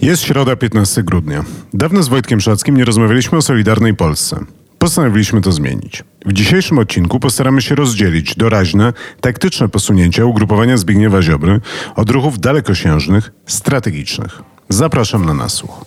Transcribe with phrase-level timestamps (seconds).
[0.00, 1.44] Jest środa 15 grudnia.
[1.74, 4.44] Dawno z Wojtkiem Szackim nie rozmawialiśmy o Solidarnej Polsce.
[4.78, 6.04] Postanowiliśmy to zmienić.
[6.26, 11.60] W dzisiejszym odcinku postaramy się rozdzielić doraźne, taktyczne posunięcia ugrupowania Zbigniewa Ziobry
[11.94, 14.42] od ruchów dalekosiężnych, strategicznych.
[14.68, 15.84] Zapraszam na nasłuch.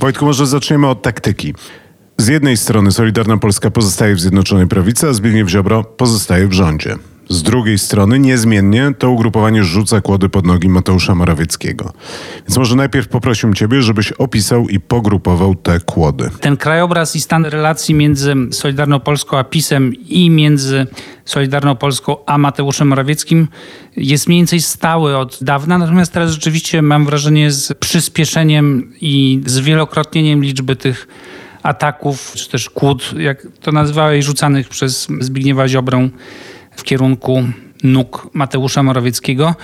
[0.00, 1.54] Wojtku, może zaczniemy od taktyki.
[2.18, 6.96] Z jednej strony Solidarna Polska pozostaje w Zjednoczonej Prawicy, a Zbigniew Ziobro pozostaje w rządzie.
[7.28, 11.92] Z drugiej strony niezmiennie to ugrupowanie rzuca kłody pod nogi Mateusza Morawieckiego.
[12.38, 16.30] Więc może najpierw poprosiłbym Ciebie, żebyś opisał i pogrupował te kłody.
[16.40, 20.86] Ten krajobraz i stan relacji między Solidarną Polską a PiSem i między
[21.24, 23.48] Solidarną Polską a Mateuszem Morawieckim
[23.96, 30.44] jest mniej więcej stały od dawna, natomiast teraz rzeczywiście mam wrażenie z przyspieszeniem i zwielokrotnieniem
[30.44, 31.08] liczby tych
[31.62, 36.08] ataków, czy też kłód, jak to nazwałeś, rzucanych przez Zbigniewa Ziobrę
[36.76, 37.42] w kierunku
[37.82, 39.54] nóg Mateusza Morawieckiego.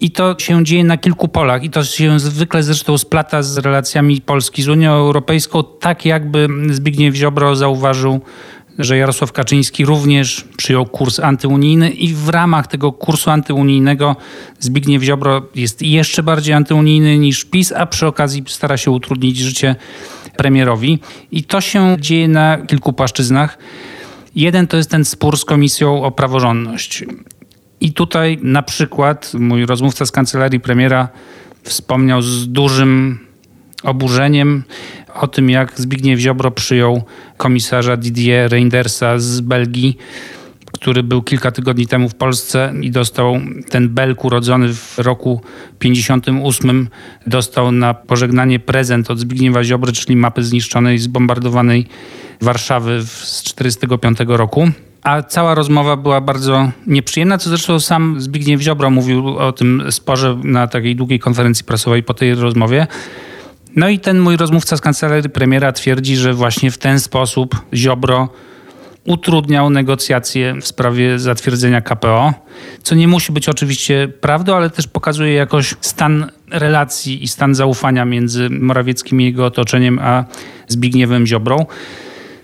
[0.00, 4.20] I to się dzieje na kilku polach i to się zwykle zresztą splata z relacjami
[4.20, 8.20] Polski z Unią Europejską, tak jakby Zbigniew Ziobro zauważył,
[8.78, 14.16] że Jarosław Kaczyński również przyjął kurs antyunijny i w ramach tego kursu antyunijnego
[14.58, 19.76] Zbigniew Ziobro jest jeszcze bardziej antyunijny niż PiS, a przy okazji stara się utrudnić życie
[20.36, 20.98] premierowi.
[21.32, 23.58] I to się dzieje na kilku płaszczyznach.
[24.34, 27.04] Jeden to jest ten spór z Komisją o praworządność.
[27.80, 31.08] I tutaj na przykład mój rozmówca z kancelarii premiera
[31.62, 33.18] wspomniał z dużym
[33.82, 34.62] oburzeniem
[35.14, 37.02] o tym, jak Zbigniew Ziobro przyjął
[37.36, 39.98] komisarza Didier Reindersa z Belgii,
[40.74, 43.36] który był kilka tygodni temu w Polsce i dostał
[43.70, 45.40] ten Belk urodzony w roku
[45.78, 46.88] 58,
[47.26, 51.86] dostał na pożegnanie prezent od Zbigniewa Ziobry, czyli mapy zniszczonej, zbombardowanej
[52.40, 54.68] Warszawy z 1945 roku.
[55.02, 60.38] A cała rozmowa była bardzo nieprzyjemna, co zresztą sam Zbigniew Ziobro mówił o tym sporze
[60.44, 62.86] na takiej długiej konferencji prasowej po tej rozmowie.
[63.76, 68.28] No i ten mój rozmówca z kancelarii premiera twierdzi, że właśnie w ten sposób Ziobro
[69.04, 72.34] utrudniał negocjacje w sprawie zatwierdzenia KPO,
[72.82, 78.04] co nie musi być oczywiście prawdą, ale też pokazuje jakoś stan relacji i stan zaufania
[78.04, 80.24] między Morawieckim i jego otoczeniem a
[80.68, 81.66] Zbigniewem Ziobrą.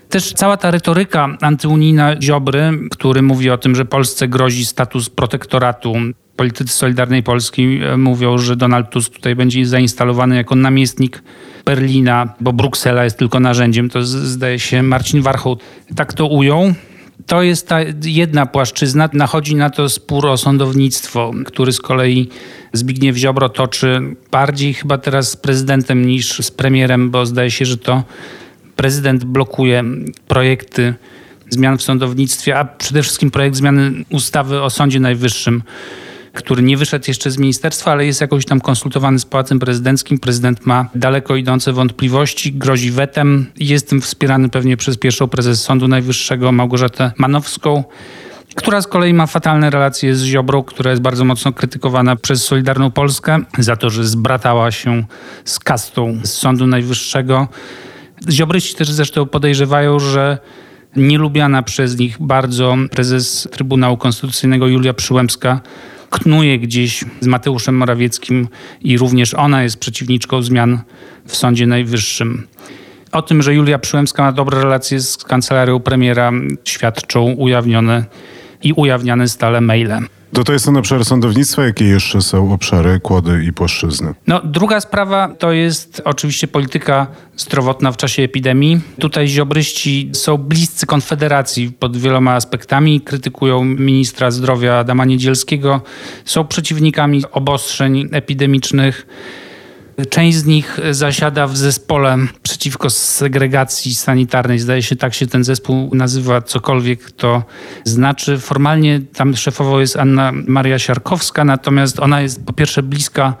[0.09, 5.95] Też cała ta retoryka antyunijna Ziobry, który mówi o tym, że Polsce grozi status protektoratu.
[6.35, 11.23] Politycy Solidarnej Polski e, mówią, że Donald Tusk tutaj będzie zainstalowany jako namiestnik
[11.65, 13.89] Berlina, bo Bruksela jest tylko narzędziem.
[13.89, 15.57] To zdaje się Marcin Warchoł
[15.95, 16.73] tak to ujął.
[17.25, 19.09] To jest ta jedna płaszczyzna.
[19.13, 22.29] Nachodzi na to spór o sądownictwo, który z kolei
[22.73, 27.77] Zbigniew Ziobro toczy bardziej chyba teraz z prezydentem niż z premierem, bo zdaje się, że
[27.77, 28.03] to
[28.75, 29.83] prezydent blokuje
[30.27, 30.93] projekty
[31.49, 35.63] zmian w sądownictwie, a przede wszystkim projekt zmiany ustawy o Sądzie Najwyższym,
[36.33, 40.19] który nie wyszedł jeszcze z ministerstwa, ale jest jakoś tam konsultowany z Pałacem Prezydenckim.
[40.19, 45.87] Prezydent ma daleko idące wątpliwości, grozi wetem jest tym wspierany pewnie przez pierwszą prezes Sądu
[45.87, 47.83] Najwyższego Małgorzatę Manowską
[48.55, 52.91] która z kolei ma fatalne relacje z Ziobrą, która jest bardzo mocno krytykowana przez Solidarną
[52.91, 55.03] Polskę za to, że zbratała się
[55.45, 57.47] z kastą z Sądu Najwyższego.
[58.29, 60.37] Ziobryści też zresztą podejrzewają, że
[60.95, 65.61] nielubiana przez nich bardzo prezes Trybunału Konstytucyjnego Julia Przyłębska
[66.11, 68.47] knuje gdzieś z Mateuszem Morawieckim
[68.81, 70.79] i również ona jest przeciwniczką zmian
[71.25, 72.47] w Sądzie Najwyższym.
[73.11, 76.31] O tym, że Julia Przyłębska ma dobre relacje z kancelarią premiera
[76.63, 78.05] świadczą ujawnione
[78.63, 79.99] i ujawniane stale maile.
[80.33, 84.13] To to jest ten obszar sądownictwa, jakie jeszcze są obszary, kłody i płaszczyzny?
[84.27, 87.07] No, druga sprawa to jest oczywiście polityka
[87.37, 88.81] zdrowotna w czasie epidemii.
[88.99, 95.81] Tutaj ziobryści są bliscy Konfederacji pod wieloma aspektami, krytykują ministra zdrowia Adama Niedzielskiego,
[96.25, 99.07] są przeciwnikami obostrzeń epidemicznych.
[100.09, 104.59] Część z nich zasiada w zespole przeciwko segregacji sanitarnej.
[104.59, 107.43] Zdaje się, tak się ten zespół nazywa, cokolwiek to
[107.85, 108.39] znaczy.
[108.39, 113.33] Formalnie tam szefową jest Anna Maria Siarkowska, natomiast ona jest po pierwsze bliska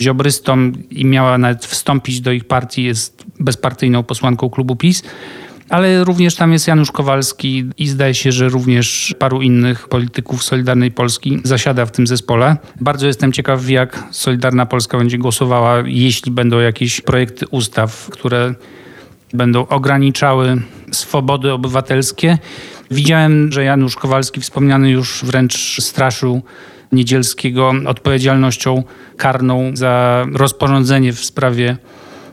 [0.00, 5.02] ziobrystom i miała nawet wstąpić do ich partii, jest bezpartyjną posłanką klubu PiS.
[5.70, 10.90] Ale również tam jest Janusz Kowalski i zdaje się, że również paru innych polityków Solidarnej
[10.90, 12.56] Polski zasiada w tym zespole.
[12.80, 18.54] Bardzo jestem ciekaw, jak Solidarna Polska będzie głosowała, jeśli będą jakieś projekty ustaw, które
[19.32, 20.62] będą ograniczały
[20.92, 22.38] swobody obywatelskie.
[22.90, 26.42] Widziałem, że Janusz Kowalski, wspomniany już wręcz straszył
[26.92, 28.82] Niedzielskiego odpowiedzialnością
[29.16, 31.76] karną za rozporządzenie w sprawie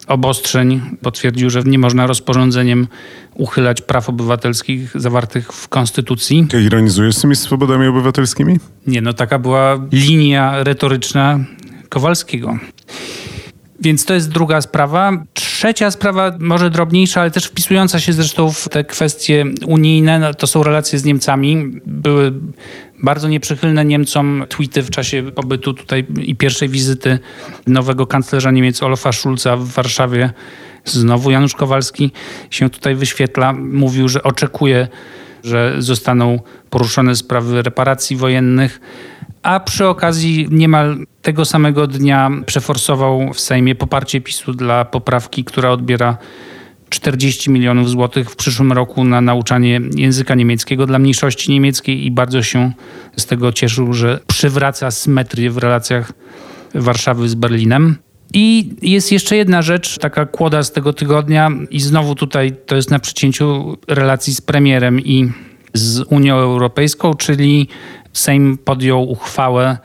[0.08, 0.82] obostrzeń.
[1.02, 2.88] Potwierdził, że nie można rozporządzeniem
[3.34, 6.48] uchylać praw obywatelskich zawartych w Konstytucji.
[6.50, 8.58] Ty ironizujesz z tymi swobodami obywatelskimi?
[8.88, 11.40] Nie, no taka była linia retoryczna
[11.90, 12.60] Kowalskiego.
[13.80, 15.12] Więc to jest druga sprawa.
[15.34, 20.48] Trzecia sprawa, może drobniejsza, ale też wpisująca się zresztą w te kwestie unijne, no to
[20.48, 21.72] są relacje z Niemcami.
[21.86, 22.34] Były
[23.04, 27.20] bardzo nieprzychylne Niemcom tweety w czasie pobytu tutaj i pierwszej wizyty
[27.68, 30.30] nowego kanclerza Niemiec Olafa Schulza w Warszawie.
[30.86, 32.12] Znowu Janusz Kowalski
[32.50, 33.54] się tutaj wyświetla.
[33.54, 34.88] Mówił, że oczekuje,
[35.44, 36.40] że zostaną
[36.70, 38.80] poruszone sprawy reparacji wojennych
[39.48, 45.72] a przy okazji niemal tego samego dnia przeforsował w Sejmie poparcie PiSu dla poprawki, która
[45.72, 46.18] odbiera
[46.90, 52.44] 40 milionów złotych w przyszłym roku na nauczanie języka niemieckiego dla mniejszości niemieckiej i bardzo
[52.44, 52.72] się
[53.18, 56.14] z tego cieszył, że przywraca symetrię w relacjach
[56.76, 57.96] Warszawy z Berlinem.
[58.34, 62.92] I jest jeszcze jedna rzecz, taka kłoda z tego tygodnia, i znowu tutaj to jest
[62.92, 65.32] na przecięciu relacji z premierem i
[65.74, 67.68] z Unią Europejską, czyli
[68.14, 69.78] Sejm podjął uchwałę,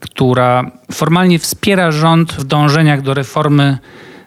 [0.00, 3.78] która formalnie wspiera rząd w dążeniach do reformy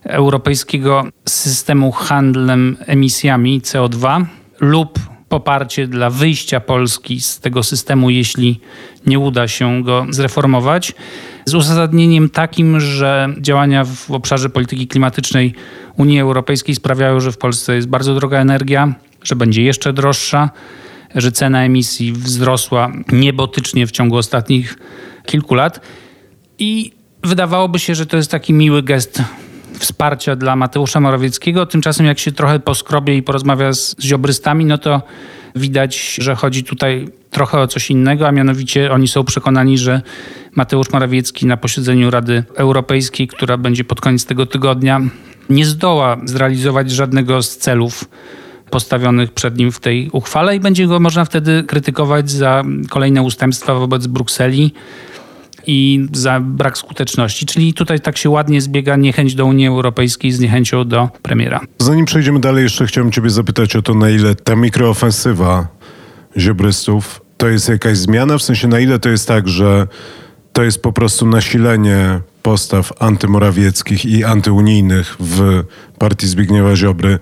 [0.03, 4.25] europejskiego systemu handlem emisjami CO2
[4.59, 8.59] lub poparcie dla wyjścia Polski z tego systemu, jeśli
[9.05, 10.93] nie uda się go zreformować,
[11.45, 15.53] z uzasadnieniem takim, że działania w obszarze polityki klimatycznej
[15.97, 20.49] Unii Europejskiej sprawiają, że w Polsce jest bardzo droga energia, że będzie jeszcze droższa
[21.15, 24.77] że cena emisji wzrosła niebotycznie w ciągu ostatnich
[25.25, 25.79] kilku lat.
[26.59, 26.91] I
[27.23, 29.21] wydawałoby się, że to jest taki miły gest
[29.79, 31.65] wsparcia dla Mateusza Morawieckiego.
[31.65, 35.01] Tymczasem jak się trochę poskrobie i porozmawia z, z ziobrystami, no to
[35.55, 40.01] widać, że chodzi tutaj trochę o coś innego, a mianowicie oni są przekonani, że
[40.55, 45.01] Mateusz Morawiecki na posiedzeniu Rady Europejskiej, która będzie pod koniec tego tygodnia,
[45.49, 48.05] nie zdoła zrealizować żadnego z celów
[48.69, 53.73] postawionych przed nim w tej uchwale i będzie go można wtedy krytykować za kolejne ustępstwa
[53.73, 54.73] wobec Brukseli
[55.67, 57.45] i za brak skuteczności.
[57.45, 61.61] Czyli tutaj tak się ładnie zbiega niechęć do Unii Europejskiej z niechęcią do premiera.
[61.79, 65.67] Zanim przejdziemy dalej, jeszcze chciałem Ciebie zapytać o to, na ile ta mikroofensywa
[66.37, 69.87] ziobrystów to jest jakaś zmiana, w sensie na ile to jest tak, że
[70.53, 75.63] to jest po prostu nasilenie postaw antymorawieckich i antyunijnych w
[75.97, 77.19] partii Zbigniewa Ziobry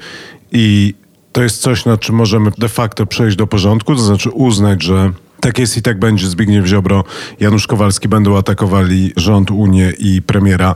[0.52, 0.94] i
[1.32, 5.12] to jest coś, nad czym możemy de facto przejść do porządku, to znaczy uznać, że
[5.42, 6.28] tak jest i tak będzie.
[6.28, 7.04] Zbigniew Ziobro,
[7.40, 10.76] Janusz Kowalski będą atakowali rząd, Unię i premiera,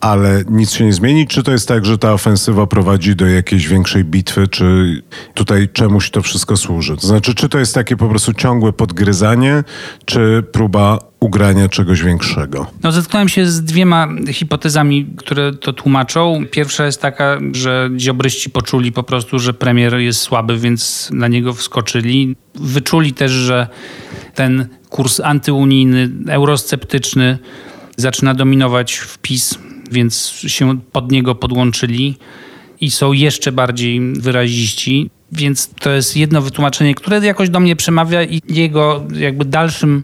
[0.00, 1.26] ale nic się nie zmieni.
[1.26, 5.02] Czy to jest tak, że ta ofensywa prowadzi do jakiejś większej bitwy, czy
[5.34, 6.96] tutaj czemuś to wszystko służy?
[6.96, 9.64] To znaczy, czy to jest takie po prostu ciągłe podgryzanie,
[10.04, 12.66] czy próba ugrania czegoś większego?
[12.82, 16.44] No, zetknąłem się z dwiema hipotezami, które to tłumaczą.
[16.50, 21.54] Pierwsza jest taka, że ziobryści poczuli po prostu, że premier jest słaby, więc na niego
[21.54, 22.36] wskoczyli.
[22.54, 23.68] Wyczuli też, że
[24.34, 27.38] ten kurs antyunijny, eurosceptyczny
[27.96, 29.58] zaczyna dominować w PiS,
[29.90, 32.16] więc się pod niego podłączyli
[32.80, 35.10] i są jeszcze bardziej wyraziści.
[35.32, 40.02] Więc to jest jedno wytłumaczenie, które jakoś do mnie przemawia i jego jakby dalszym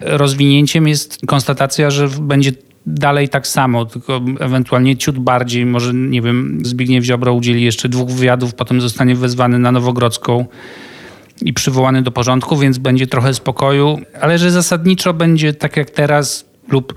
[0.00, 2.52] rozwinięciem jest konstatacja, że będzie
[2.86, 5.66] dalej tak samo, tylko ewentualnie ciut bardziej.
[5.66, 10.46] Może, nie wiem, Zbigniew Ziobro udzieli jeszcze dwóch wywiadów, potem zostanie wezwany na Nowogrodzką
[11.42, 16.44] i przywołany do porządku, więc będzie trochę spokoju, ale że zasadniczo będzie tak jak teraz
[16.68, 16.94] lub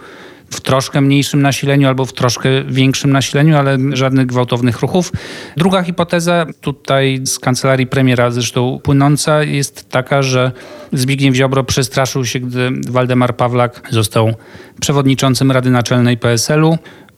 [0.51, 5.11] w troszkę mniejszym nasileniu albo w troszkę większym nasileniu, ale żadnych gwałtownych ruchów.
[5.57, 10.51] Druga hipoteza tutaj z kancelarii premiera zresztą płynąca jest taka, że
[10.93, 14.33] Zbigniew Ziobro przestraszył się, gdy Waldemar Pawlak został
[14.81, 16.77] przewodniczącym Rady Naczelnej PSL-u.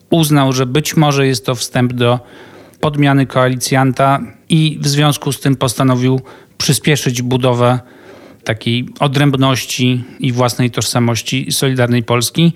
[0.09, 2.19] Uznał, że być może jest to wstęp do
[2.79, 6.21] podmiany koalicjanta i w związku z tym postanowił
[6.57, 7.79] przyspieszyć budowę
[8.43, 12.53] takiej odrębności i własnej tożsamości Solidarnej Polski.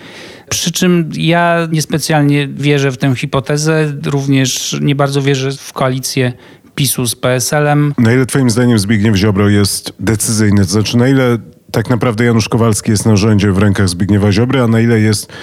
[0.49, 6.33] Przy czym ja niespecjalnie wierzę w tę hipotezę, również nie bardzo wierzę w koalicję
[6.75, 7.93] PiSu z PSL-em.
[7.97, 10.61] Na ile twoim zdaniem Zbigniew Ziobro jest decyzyjny?
[10.61, 11.37] To znaczy na ile
[11.71, 15.33] tak naprawdę Janusz Kowalski jest narzędziem w rękach Zbigniewa Ziobry, a na ile jest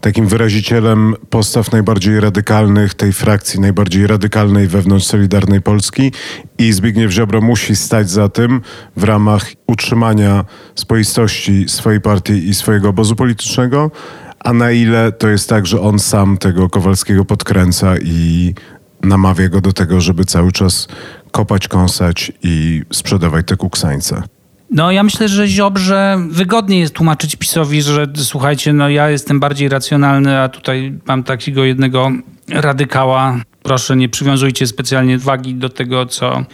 [0.00, 6.12] takim wyrazicielem postaw najbardziej radykalnych tej frakcji, najbardziej radykalnej wewnątrz Solidarnej Polski
[6.58, 8.60] i Zbigniew Ziobro musi stać za tym
[8.96, 13.90] w ramach utrzymania spoistości swojej partii i swojego obozu politycznego,
[14.38, 18.54] a na ile to jest tak, że on sam tego Kowalskiego podkręca i
[19.02, 20.88] namawia go do tego, żeby cały czas
[21.30, 24.22] kopać, kąsać i sprzedawać te kuksańce.
[24.70, 29.68] No ja myślę, że Ziobrze wygodniej jest tłumaczyć PiSowi, że słuchajcie, no ja jestem bardziej
[29.68, 32.10] racjonalny, a tutaj mam takiego jednego
[32.48, 33.40] radykała.
[33.62, 36.44] Proszę nie przywiązujcie specjalnie wagi do tego, co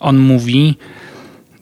[0.00, 0.76] on mówi.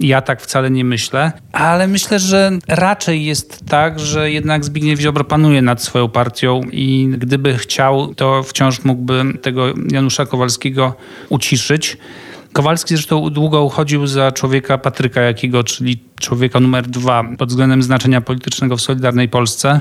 [0.00, 5.24] Ja tak wcale nie myślę, ale myślę, że raczej jest tak, że jednak Zbigniew Ziobro
[5.24, 10.94] panuje nad swoją partią i gdyby chciał, to wciąż mógłby tego Janusza Kowalskiego
[11.28, 11.96] uciszyć.
[12.52, 18.20] Kowalski zresztą długo uchodził za człowieka Patryka Jakiego, czyli człowieka numer dwa pod względem znaczenia
[18.20, 19.80] politycznego w Solidarnej Polsce.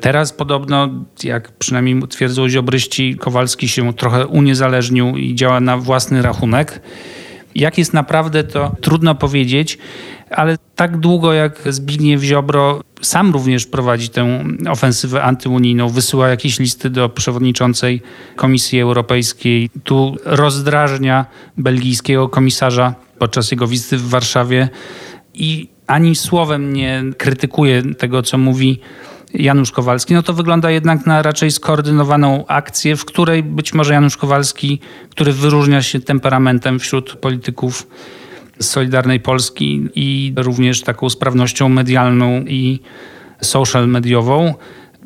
[0.00, 0.88] Teraz podobno,
[1.24, 6.80] jak przynajmniej twierdzą ziobryści, Kowalski się trochę uniezależnił i działa na własny rachunek.
[7.54, 9.78] Jak jest naprawdę, to trudno powiedzieć,
[10.30, 16.90] ale tak długo jak Zbigniew Ziobro sam również prowadzi tę ofensywę antyunijną, wysyła jakieś listy
[16.90, 18.02] do przewodniczącej
[18.36, 24.68] Komisji Europejskiej, tu rozdrażnia belgijskiego komisarza podczas jego wizyty w Warszawie
[25.34, 28.80] i ani słowem nie krytykuje tego, co mówi
[29.34, 34.16] Janusz Kowalski, no to wygląda jednak na raczej skoordynowaną akcję, w której być może Janusz
[34.16, 34.80] Kowalski,
[35.10, 37.86] który wyróżnia się temperamentem wśród polityków
[38.60, 42.80] Solidarnej Polski i również taką sprawnością medialną i
[43.40, 44.54] social mediową,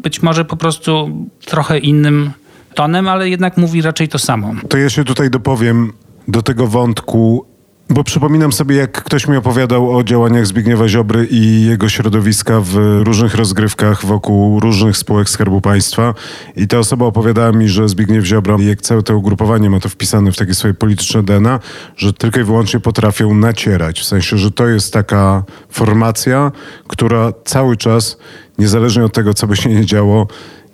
[0.02, 1.10] być może po prostu
[1.44, 2.30] trochę innym
[2.74, 4.54] tonem, ale jednak mówi raczej to samo.
[4.68, 5.92] To ja się tutaj dopowiem
[6.28, 7.46] do tego wątku
[7.90, 12.74] bo przypominam sobie, jak ktoś mi opowiadał o działaniach Zbigniewa Ziobry i jego środowiska w
[13.02, 16.14] różnych rozgrywkach wokół różnych spółek Skarbu Państwa.
[16.56, 20.32] I ta osoba opowiadała mi, że Zbigniew Ziobro, jak całe to ugrupowanie ma to wpisane
[20.32, 21.60] w takie swoje polityczne DNA,
[21.96, 24.00] że tylko i wyłącznie potrafią nacierać.
[24.00, 26.52] W sensie, że to jest taka formacja,
[26.88, 28.18] która cały czas,
[28.58, 30.26] niezależnie od tego, co by się nie działo,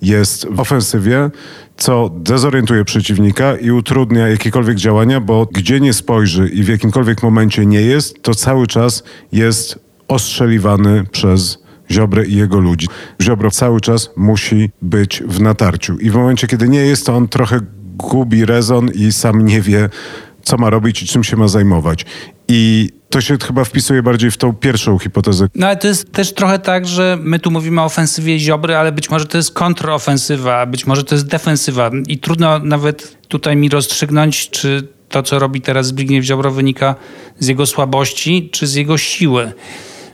[0.04, 1.30] jest w ofensywie,
[1.76, 7.66] co dezorientuje przeciwnika i utrudnia jakiekolwiek działania, bo gdzie nie spojrzy i w jakimkolwiek momencie
[7.66, 12.88] nie jest, to cały czas jest ostrzeliwany przez Ziobrę i jego ludzi.
[13.22, 17.28] Ziobro cały czas musi być w natarciu i w momencie, kiedy nie jest, to on
[17.28, 17.60] trochę
[17.96, 19.88] gubi rezon i sam nie wie,
[20.44, 22.06] co ma robić i czym się ma zajmować.
[22.48, 25.46] I to się chyba wpisuje bardziej w tą pierwszą hipotezę.
[25.54, 28.92] No ale to jest też trochę tak, że my tu mówimy o ofensywie Ziobry, ale
[28.92, 33.68] być może to jest kontrofensywa, być może to jest defensywa i trudno nawet tutaj mi
[33.68, 36.94] rozstrzygnąć, czy to, co robi teraz Zbigniew Ziobro wynika
[37.38, 39.52] z jego słabości, czy z jego siły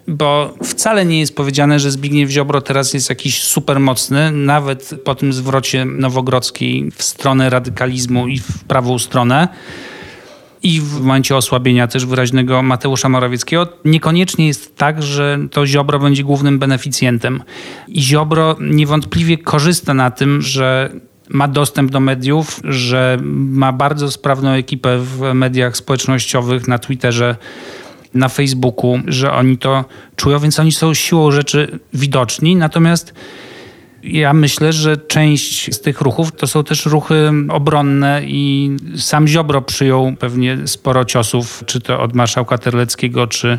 [0.09, 5.15] bo wcale nie jest powiedziane, że Zbigniew Ziobro teraz jest jakiś super mocny, nawet po
[5.15, 9.49] tym zwrocie Nowogrodzkiej w stronę radykalizmu i w prawą stronę
[10.63, 16.25] i w momencie osłabienia też wyraźnego Mateusza Morawieckiego, niekoniecznie jest tak, że to Ziobro będzie
[16.25, 17.43] głównym beneficjentem.
[17.89, 20.91] I Ziobro niewątpliwie korzysta na tym, że
[21.29, 27.37] ma dostęp do mediów, że ma bardzo sprawną ekipę w mediach społecznościowych, na Twitterze,
[28.15, 29.85] na Facebooku, że oni to
[30.17, 32.57] czują, więc oni są siłą rzeczy widoczni.
[32.57, 33.15] Natomiast
[34.03, 39.63] ja myślę, że część z tych ruchów to są też ruchy obronne i sam Ziobro
[39.63, 43.59] przyjął pewnie sporo ciosów, czy to od marszałka Terleckiego, czy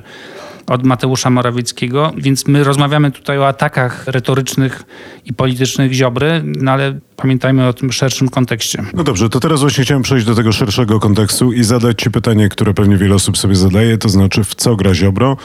[0.68, 4.84] od Mateusza Morawieckiego, więc my rozmawiamy tutaj o atakach retorycznych
[5.26, 8.84] i politycznych Ziobry, no ale pamiętajmy o tym szerszym kontekście.
[8.94, 12.50] No dobrze, to teraz właśnie chciałem przejść do tego szerszego kontekstu i zadać Ci pytanie,
[12.50, 15.38] które pewnie wiele osób sobie zadaje, to znaczy w co gra Ziobro?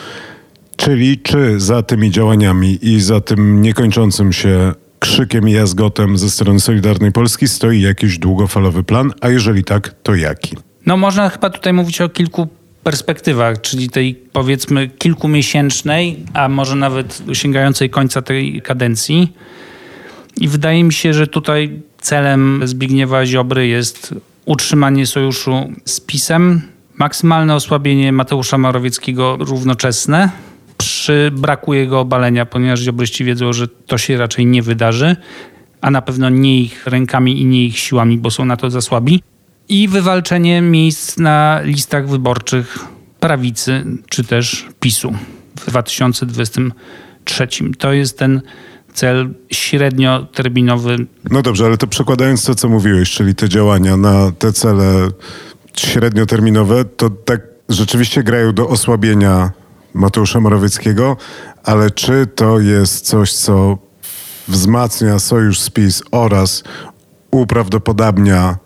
[0.77, 4.73] Czyli czy za tymi działaniami i za tym niekończącym się
[5.07, 10.15] krzykiem i jazgotem ze strony Solidarnej Polski stoi jakiś długofalowy plan, a jeżeli tak, to
[10.15, 10.57] jaki?
[10.87, 12.49] No można chyba tutaj mówić o kilku
[12.85, 19.33] perspektywach, czyli tej powiedzmy kilkumiesięcznej, a może nawet sięgającej końca tej kadencji.
[20.37, 26.63] I wydaje mi się, że tutaj celem Zbigniewa Ziobry jest utrzymanie sojuszu z PiSem,
[26.95, 30.31] maksymalne osłabienie Mateusza Morawieckiego równoczesne,
[31.07, 35.17] przy braku jego obalenia, ponieważ ziobryści wiedzą, że to się raczej nie wydarzy,
[35.81, 38.81] a na pewno nie ich rękami i nie ich siłami, bo są na to za
[38.81, 39.23] słabi.
[39.69, 42.79] I wywalczenie miejsc na listach wyborczych
[43.21, 45.13] prawicy czy też PiSu
[45.61, 47.49] w 2023.
[47.79, 48.41] To jest ten
[48.95, 51.07] cel średnioterminowy.
[51.31, 55.09] No dobrze, ale to przekładając to, co mówiłeś, czyli te działania na te cele
[55.77, 59.51] średnioterminowe, to tak rzeczywiście grają do osłabienia
[59.97, 61.17] Mateusza Morawieckiego,
[61.65, 63.79] ale czy to jest coś, co
[64.49, 66.65] wzmacnia sojusz z PiS oraz
[67.31, 68.57] uprawdopodobnia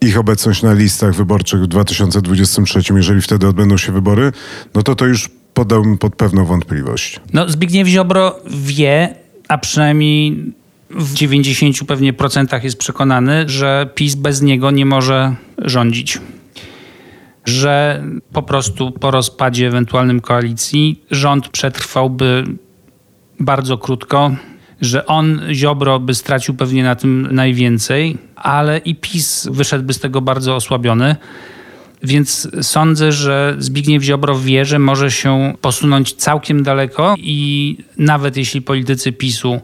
[0.00, 4.32] ich obecność na listach wyborczych w 2023, jeżeli wtedy odbędą się wybory,
[4.74, 7.20] no to to już podałbym pod pewną wątpliwość.
[7.32, 9.14] No Zbigniew Ziobro wie,
[9.48, 10.52] a przynajmniej
[10.90, 16.20] w 90 pewnie procentach jest przekonany, że PiS bez niego nie może rządzić.
[17.44, 22.44] Że po prostu po rozpadzie ewentualnym koalicji rząd przetrwałby
[23.40, 24.30] bardzo krótko,
[24.80, 30.20] że on, Ziobro, by stracił pewnie na tym najwięcej, ale i PiS wyszedłby z tego
[30.20, 31.16] bardzo osłabiony.
[32.02, 38.62] Więc sądzę, że Zbigniew Ziobro wie, że może się posunąć całkiem daleko i nawet jeśli
[38.62, 39.60] politycy PiSu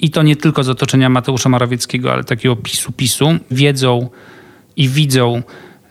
[0.00, 4.08] i to nie tylko z otoczenia Mateusza Morawieckiego, ale takiego PiSu PiSu wiedzą
[4.76, 5.42] i widzą,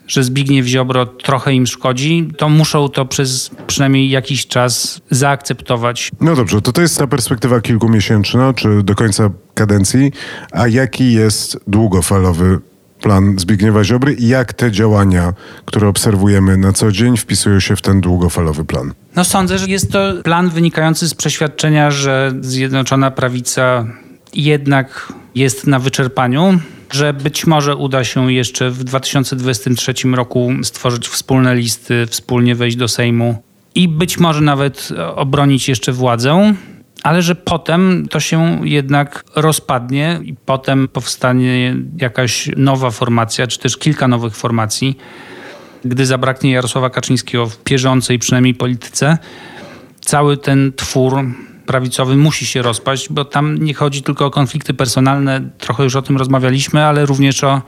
[0.09, 6.11] że Zbigniew Ziobro trochę im szkodzi, to muszą to przez przynajmniej jakiś czas zaakceptować.
[6.21, 10.11] No dobrze, to to jest ta perspektywa kilkumiesięczna, czy do końca kadencji,
[10.51, 12.59] a jaki jest długofalowy
[13.01, 15.33] plan Zbigniewa Ziobry i jak te działania,
[15.65, 18.93] które obserwujemy na co dzień, wpisują się w ten długofalowy plan?
[19.15, 23.85] No sądzę, że jest to plan wynikający z przeświadczenia, że Zjednoczona Prawica
[24.33, 26.59] jednak jest na wyczerpaniu,
[26.91, 32.87] że być może uda się jeszcze w 2023 roku stworzyć wspólne listy, wspólnie wejść do
[32.87, 33.43] Sejmu
[33.75, 36.53] i być może nawet obronić jeszcze władzę
[37.03, 43.77] ale że potem to się jednak rozpadnie i potem powstanie jakaś nowa formacja, czy też
[43.77, 44.97] kilka nowych formacji,
[45.85, 49.17] gdy zabraknie Jarosława Kaczyńskiego w bieżącej przynajmniej polityce.
[50.01, 51.13] Cały ten twór
[51.69, 56.01] prawicowy musi się rozpaść, bo tam nie chodzi tylko o konflikty personalne, trochę już o
[56.01, 57.61] tym rozmawialiśmy, ale również o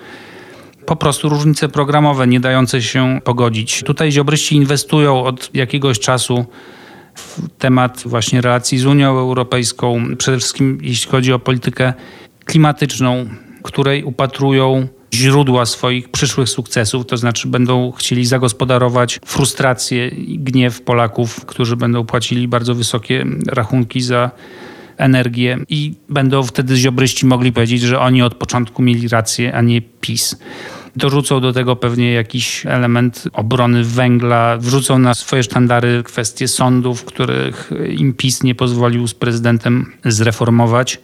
[0.85, 3.83] po prostu różnice programowe nie dające się pogodzić.
[3.83, 6.45] Tutaj ziobryści inwestują od jakiegoś czasu
[7.15, 11.93] w temat właśnie relacji z Unią Europejską, przede wszystkim jeśli chodzi o politykę
[12.45, 13.25] klimatyczną,
[13.63, 21.45] której upatrują źródła swoich przyszłych sukcesów, to znaczy będą chcieli zagospodarować frustrację i gniew Polaków,
[21.45, 24.31] którzy będą płacili bardzo wysokie rachunki za
[24.97, 29.81] energię i będą wtedy ziobryści mogli powiedzieć, że oni od początku mieli rację, a nie
[29.81, 30.35] PiS.
[30.95, 37.71] Dorzucą do tego pewnie jakiś element obrony węgla, wrzucą na swoje sztandary kwestie sądów, których
[37.97, 40.99] im PiS nie pozwolił z prezydentem zreformować.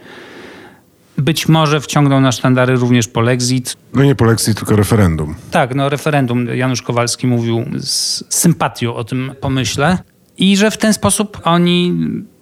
[1.18, 3.78] Być może wciągną na sztandary również polexit.
[3.94, 5.36] No nie polexit, tylko referendum.
[5.52, 6.48] Tak, no referendum.
[6.56, 9.98] Janusz Kowalski mówił z sympatią o tym pomyśle.
[10.38, 11.94] I że w ten sposób oni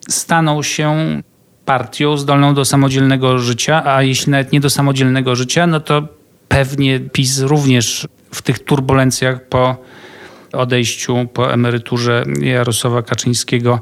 [0.08, 0.96] staną się
[1.64, 6.08] partią zdolną do samodzielnego życia, a jeśli nawet nie do samodzielnego życia, no to
[6.48, 9.76] pewnie PiS również w tych turbulencjach po
[10.52, 13.80] odejściu, po emeryturze Jarosława Kaczyńskiego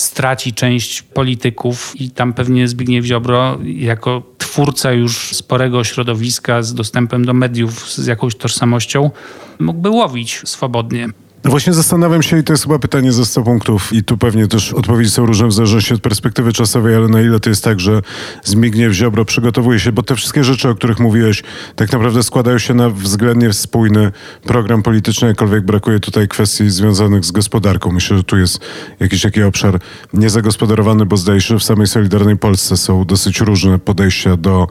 [0.00, 7.24] straci część polityków i tam pewnie Zbigniew Ziobro jako twórca już sporego środowiska z dostępem
[7.24, 9.10] do mediów, z jakąś tożsamością
[9.58, 11.08] mógłby łowić swobodnie.
[11.44, 14.72] Właśnie zastanawiam się i to jest chyba pytanie ze 100 punktów i tu pewnie też
[14.72, 18.02] odpowiedzi są różne w zależności od perspektywy czasowej, ale na ile to jest tak, że
[18.44, 21.42] Zbigniew Ziobro przygotowuje się, bo te wszystkie rzeczy, o których mówiłeś,
[21.76, 27.30] tak naprawdę składają się na względnie spójny program polityczny, jakkolwiek brakuje tutaj kwestii związanych z
[27.30, 27.92] gospodarką.
[27.92, 28.60] Myślę, że tu jest
[29.00, 29.80] jakiś taki obszar
[30.12, 34.68] niezagospodarowany, bo zdaje się, że w samej Solidarnej Polsce są dosyć różne podejścia do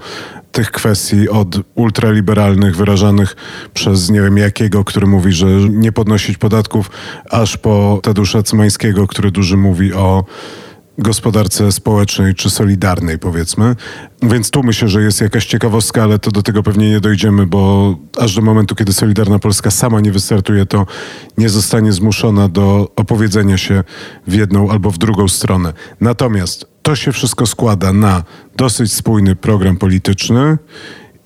[0.60, 3.36] tych kwestii od ultraliberalnych wyrażanych
[3.74, 6.92] przez nie wiem jakiego, który mówi, że nie podnosić podatków,
[7.30, 10.24] aż po Tadeusza Cymańskiego, który dużo mówi o
[10.98, 13.76] gospodarce społecznej czy solidarnej, powiedzmy.
[14.24, 17.96] Więc tu myślę, że jest jakaś ciekawostka, ale to do tego pewnie nie dojdziemy, bo
[18.18, 20.86] aż do momentu, kiedy Solidarna Polska sama nie wystartuje, to
[21.38, 23.84] nie zostanie zmuszona do opowiedzenia się
[24.28, 25.74] w jedną albo w drugą stronę.
[26.02, 28.24] Natomiast to się wszystko składa na
[28.56, 30.58] dosyć spójny program polityczny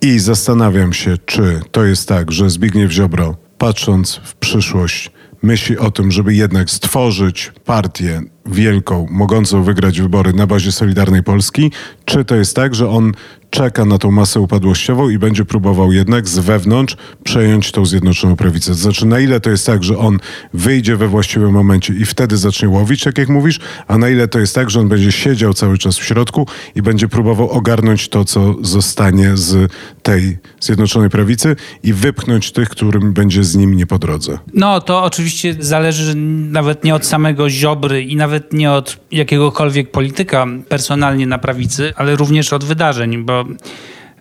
[0.02, 5.92] i zastanawiam się, czy to jest tak, że Zbigniew Ziobro, patrząc w przyszłość, myśli o
[5.92, 11.72] tym, żeby jednak stworzyć partię wielką, mogącą wygrać wybory na bazie Solidarnej Polski,
[12.06, 13.12] czy to jest tak, że on
[13.54, 18.72] czeka na tą masę upadłościową i będzie próbował jednak z wewnątrz przejąć tą Zjednoczoną Prawicę.
[18.72, 20.20] To znaczy, na ile to jest tak, że on
[20.54, 24.40] wyjdzie we właściwym momencie i wtedy zacznie łowić, tak jak mówisz, a na ile to
[24.40, 28.26] jest tak, że on będzie siedział cały czas w środku i będzie próbował ogarnąć to,
[28.26, 29.72] co zostanie z
[30.04, 34.40] tej Zjednoczonej Prawicy i wypchnąć tych, którym będzie z nim nie po drodze.
[34.54, 40.48] No, to oczywiście zależy nawet nie od samego Ziobry i nawet nie od jakiegokolwiek polityka
[40.70, 43.46] personalnie na prawicy, ale również od wydarzeń, bo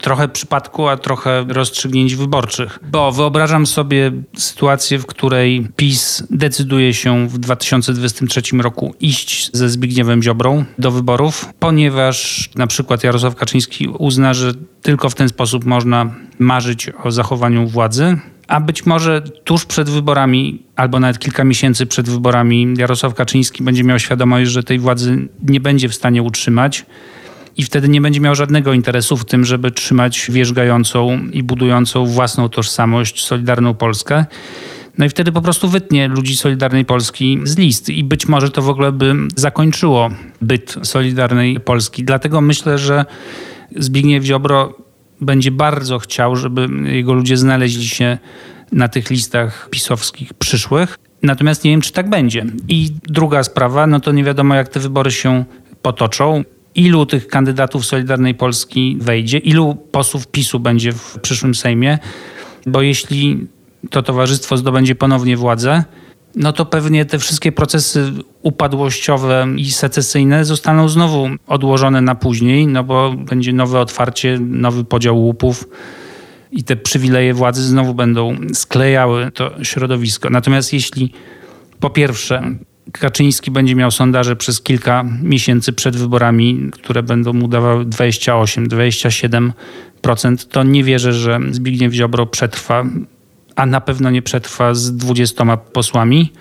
[0.03, 2.79] trochę przypadku, a trochę rozstrzygnięć wyborczych.
[2.91, 10.23] Bo wyobrażam sobie sytuację, w której PiS decyduje się w 2023 roku iść ze Zbigniewem
[10.23, 16.15] Ziobrą do wyborów, ponieważ na przykład Jarosław Kaczyński uzna, że tylko w ten sposób można
[16.39, 22.09] marzyć o zachowaniu władzy, a być może tuż przed wyborami, albo nawet kilka miesięcy przed
[22.09, 26.87] wyborami, Jarosław Kaczyński będzie miał świadomość, że tej władzy nie będzie w stanie utrzymać
[27.57, 32.49] i wtedy nie będzie miał żadnego interesu w tym, żeby trzymać wierzgającą i budującą własną
[32.49, 34.25] tożsamość Solidarną Polskę.
[34.99, 38.63] No i wtedy po prostu wytnie ludzi Solidarnej Polski z list i być może to
[38.63, 40.11] w ogóle by zakończyło
[40.41, 42.05] byt Solidarnej Polski.
[42.05, 43.05] Dlatego myślę, że
[43.77, 44.79] Zbigniew Ziobro
[45.21, 48.19] będzie bardzo chciał, żeby jego ludzie znaleźli się
[48.73, 50.99] na tych listach pisowskich przyszłych.
[51.23, 52.47] Natomiast nie wiem, czy tak będzie.
[52.69, 55.45] I druga sprawa, no to nie wiadomo, jak te wybory się
[55.83, 56.45] potoczą.
[56.75, 61.99] Ilu tych kandydatów Solidarnej Polski wejdzie, ilu posłów PiSu będzie w przyszłym Sejmie,
[62.67, 63.47] bo jeśli
[63.91, 65.85] to towarzystwo zdobędzie ponownie władzę,
[66.37, 72.85] no to pewnie te wszystkie procesy upadłościowe i secesyjne zostaną znowu odłożone na później, no
[72.85, 75.69] bo będzie nowe otwarcie, nowy podział łupów
[76.53, 80.31] i te przywileje władzy znowu będą sklejały to środowisko.
[80.31, 81.13] Natomiast jeśli
[81.81, 82.55] po pierwsze
[82.93, 89.53] Kaczyński będzie miał sondaże przez kilka miesięcy przed wyborami, które będą mu dawały 28-27%,
[90.51, 92.85] to nie wierzę, że Zbigniew Ziobro przetrwa
[93.57, 96.33] a na pewno nie przetrwa z 20 posłami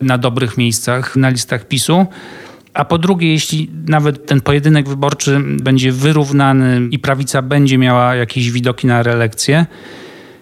[0.00, 2.06] na dobrych miejscach na listach PiSu.
[2.74, 8.50] A po drugie, jeśli nawet ten pojedynek wyborczy będzie wyrównany i prawica będzie miała jakieś
[8.50, 9.66] widoki na reelekcję,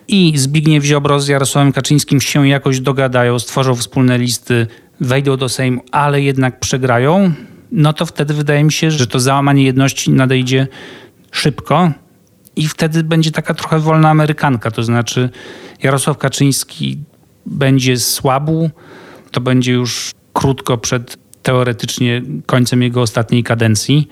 [0.08, 4.66] i Zbigniew Ziobro z Jarosławem Kaczyńskim się jakoś dogadają, stworzą wspólne listy,
[5.00, 7.32] wejdą do Sejmu, ale jednak przegrają,
[7.72, 10.66] no to wtedy wydaje mi się, że to załamanie jedności nadejdzie
[11.30, 11.90] szybko
[12.56, 15.30] i wtedy będzie taka trochę wolna amerykanka, to znaczy
[15.82, 16.98] Jarosław Kaczyński
[17.46, 18.70] będzie słabł,
[19.30, 24.08] to będzie już krótko przed teoretycznie końcem jego ostatniej kadencji.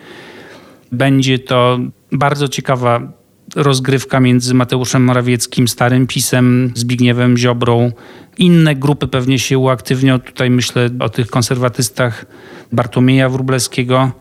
[0.93, 1.79] Będzie to
[2.13, 3.13] bardzo ciekawa
[3.55, 7.93] rozgrywka między Mateuszem Morawieckim, Starym Pisem, Zbigniewem Ziobrą.
[8.39, 10.21] Inne grupy pewnie się uaktywnią.
[10.21, 12.27] Tutaj myślę o tych konserwatystach
[12.73, 14.13] Bartłomieja Wróblewskiego.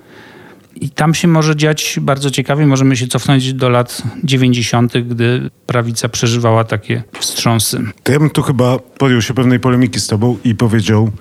[0.75, 2.65] I tam się może dziać bardzo ciekawie.
[2.65, 7.83] Możemy się cofnąć do lat 90., gdy prawica przeżywała takie wstrząsy.
[8.03, 11.11] To ja bym tu chyba podjął się pewnej polemiki z tobą i powiedział,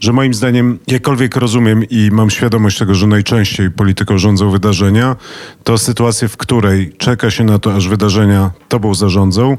[0.00, 5.16] że moim zdaniem, jakkolwiek rozumiem i mam świadomość tego, że najczęściej polityką rządzą wydarzenia,
[5.64, 9.56] to sytuacje, w której czeka się na to, aż wydarzenia tobą zarządzą,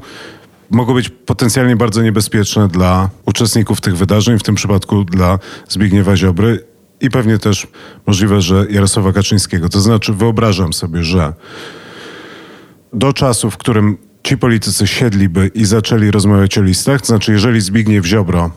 [0.70, 6.64] mogą być potencjalnie bardzo niebezpieczne dla uczestników tych wydarzeń, w tym przypadku dla Zbigniewa Ziobry
[7.00, 7.66] i pewnie też
[8.06, 9.68] możliwe, że Jarosława Kaczyńskiego.
[9.68, 11.32] To znaczy, wyobrażam sobie, że
[12.92, 17.60] do czasu, w którym ci politycy siedliby i zaczęli rozmawiać o listach, to znaczy, jeżeli
[17.60, 18.50] Zbigniew Ziobro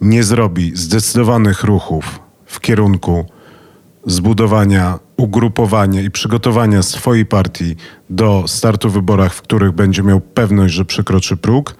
[0.00, 3.26] nie zrobi zdecydowanych ruchów w kierunku
[4.06, 7.76] zbudowania, ugrupowania i przygotowania swojej partii
[8.10, 11.76] do startu w wyborach, w których będzie miał pewność, że przekroczy próg,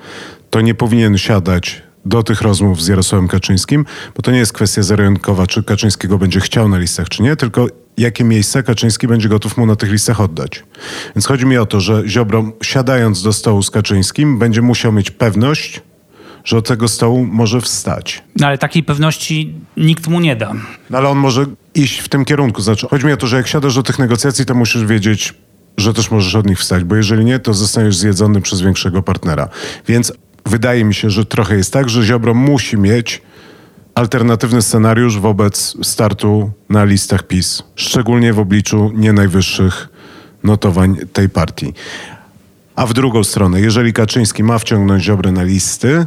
[0.50, 3.84] to nie powinien siadać do tych rozmów z Jarosławem Kaczyńskim,
[4.16, 5.04] bo to nie jest kwestia zero
[5.48, 9.66] czy Kaczyńskiego będzie chciał na listach, czy nie, tylko jakie miejsca Kaczyński będzie gotów mu
[9.66, 10.64] na tych listach oddać.
[11.16, 15.10] Więc chodzi mi o to, że Ziobro, siadając do stołu z Kaczyńskim, będzie musiał mieć
[15.10, 15.82] pewność,
[16.46, 18.22] że od tego stołu może wstać.
[18.40, 20.52] No ale takiej pewności nikt mu nie da.
[20.90, 22.62] No ale on może iść w tym kierunku.
[22.62, 25.34] Znaczy, chodzi mi o to, że jak siadasz do tych negocjacji, to musisz wiedzieć,
[25.76, 29.48] że też możesz od nich wstać, bo jeżeli nie, to zostaniesz zjedzony przez większego partnera.
[29.88, 30.12] Więc
[30.46, 33.22] wydaje mi się, że trochę jest tak, że Ziobro musi mieć
[33.94, 39.88] alternatywny scenariusz wobec startu na listach PiS, szczególnie w obliczu nie najwyższych
[40.44, 41.74] notowań tej partii.
[42.76, 46.06] A w drugą stronę, jeżeli Kaczyński ma wciągnąć Ziobrę na listy,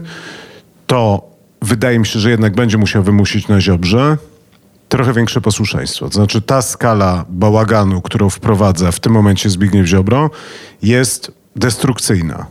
[0.87, 1.29] to
[1.61, 4.17] wydaje mi się, że jednak będzie musiał wymusić na Ziobrze
[4.89, 6.07] trochę większe posłuszeństwo.
[6.07, 10.29] To znaczy ta skala bałaganu, którą wprowadza w tym momencie Zbigniew Ziobro
[10.81, 12.45] jest destrukcyjna.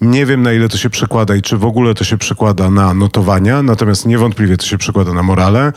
[0.00, 2.94] Nie wiem, na ile to się przekłada i czy w ogóle to się przekłada na
[2.94, 5.72] notowania, natomiast niewątpliwie to się przekłada na morale.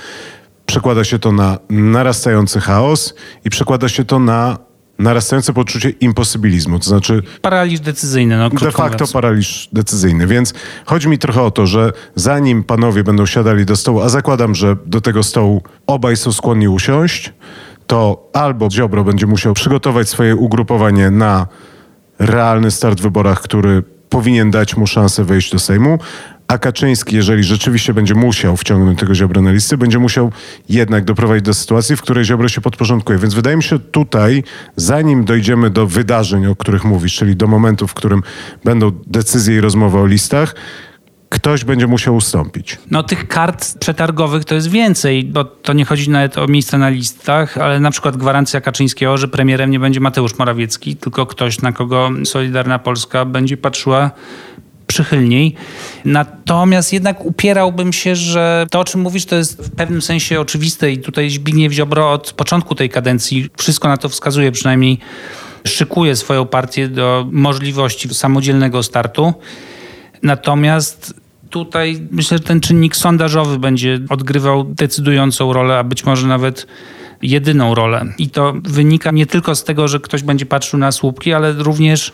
[0.65, 3.13] Przekłada się to na narastający chaos
[3.45, 4.57] i przekłada się to na
[4.99, 7.23] narastające poczucie imposybilizmu, to znaczy...
[7.41, 9.11] Paraliż decyzyjny, no De facto mówiąc.
[9.11, 10.53] paraliż decyzyjny, więc
[10.85, 14.75] chodzi mi trochę o to, że zanim panowie będą siadali do stołu, a zakładam, że
[14.85, 17.33] do tego stołu obaj są skłonni usiąść,
[17.87, 21.47] to albo Ziobro będzie musiał przygotować swoje ugrupowanie na
[22.19, 25.99] realny start w wyborach, który powinien dać mu szansę wejść do Sejmu,
[26.47, 30.31] a Kaczyński, jeżeli rzeczywiście będzie musiał wciągnąć tego Ziobro na listy, będzie musiał
[30.69, 33.19] jednak doprowadzić do sytuacji, w której Ziobro się podporządkuje.
[33.19, 34.43] Więc wydaje mi się tutaj,
[34.75, 38.23] zanim dojdziemy do wydarzeń, o których mówisz, czyli do momentu, w którym
[38.63, 40.55] będą decyzje i rozmowy o listach,
[41.29, 42.77] ktoś będzie musiał ustąpić.
[42.91, 46.89] No tych kart przetargowych to jest więcej, bo to nie chodzi nawet o miejsca na
[46.89, 51.71] listach, ale na przykład gwarancja Kaczyńskiego, że premierem nie będzie Mateusz Morawiecki, tylko ktoś, na
[51.71, 54.11] kogo Solidarna Polska będzie patrzyła
[54.87, 55.55] przychylniej.
[56.05, 60.91] Natomiast jednak upierałbym się, że to, o czym mówisz, to jest w pewnym sensie oczywiste
[60.91, 64.99] i tutaj Zbigniew Ziobro od początku tej kadencji wszystko na to wskazuje, przynajmniej
[65.67, 69.33] szykuje swoją partię do możliwości samodzielnego startu.
[70.23, 71.13] Natomiast
[71.49, 76.67] tutaj myślę, że ten czynnik sondażowy będzie odgrywał decydującą rolę, a być może nawet
[77.21, 78.05] jedyną rolę.
[78.17, 82.13] I to wynika nie tylko z tego, że ktoś będzie patrzył na słupki, ale również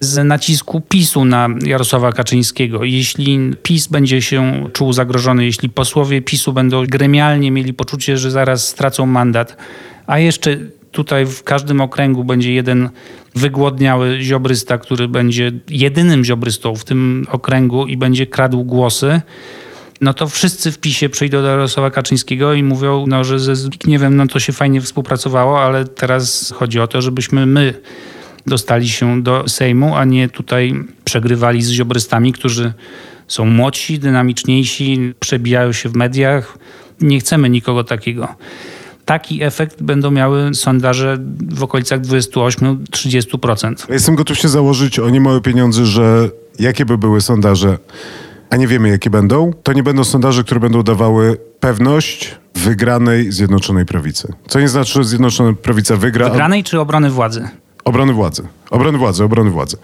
[0.00, 2.84] z nacisku PiSu na Jarosława Kaczyńskiego.
[2.84, 8.68] Jeśli PiS będzie się czuł zagrożony, jeśli posłowie PiSu będą gremialnie mieli poczucie, że zaraz
[8.68, 9.56] stracą mandat,
[10.06, 10.56] a jeszcze
[10.90, 12.88] tutaj w każdym okręgu będzie jeden
[13.34, 19.20] wygłodniały ziobrysta, który będzie jedynym ziobrystą w tym okręgu i będzie kradł głosy,
[20.00, 24.16] no to wszyscy w PiSie przyjdą do Jarosława Kaczyńskiego i mówią, no, że ze Zbigniewem
[24.16, 27.74] no, to się fajnie współpracowało, ale teraz chodzi o to, żebyśmy my
[28.46, 32.72] dostali się do Sejmu, a nie tutaj przegrywali z ziobrystami, którzy
[33.28, 36.58] są młodsi, dynamiczniejsi, przebijają się w mediach.
[37.00, 38.28] Nie chcemy nikogo takiego.
[39.04, 41.18] Taki efekt będą miały sondaże
[41.50, 43.92] w okolicach 28-30%.
[43.92, 47.78] Jestem gotów się założyć o niemałe pieniądze, że jakie by były sondaże,
[48.50, 53.86] a nie wiemy jakie będą, to nie będą sondaże, które będą dawały pewność wygranej Zjednoczonej
[53.86, 54.32] Prawicy.
[54.48, 56.28] Co nie znaczy, że Zjednoczona Prawica wygra.
[56.28, 57.48] Wygranej czy obrony władzy?
[57.86, 58.42] Obrony władzy.
[58.70, 59.76] Obrony władzy, obrony władzy.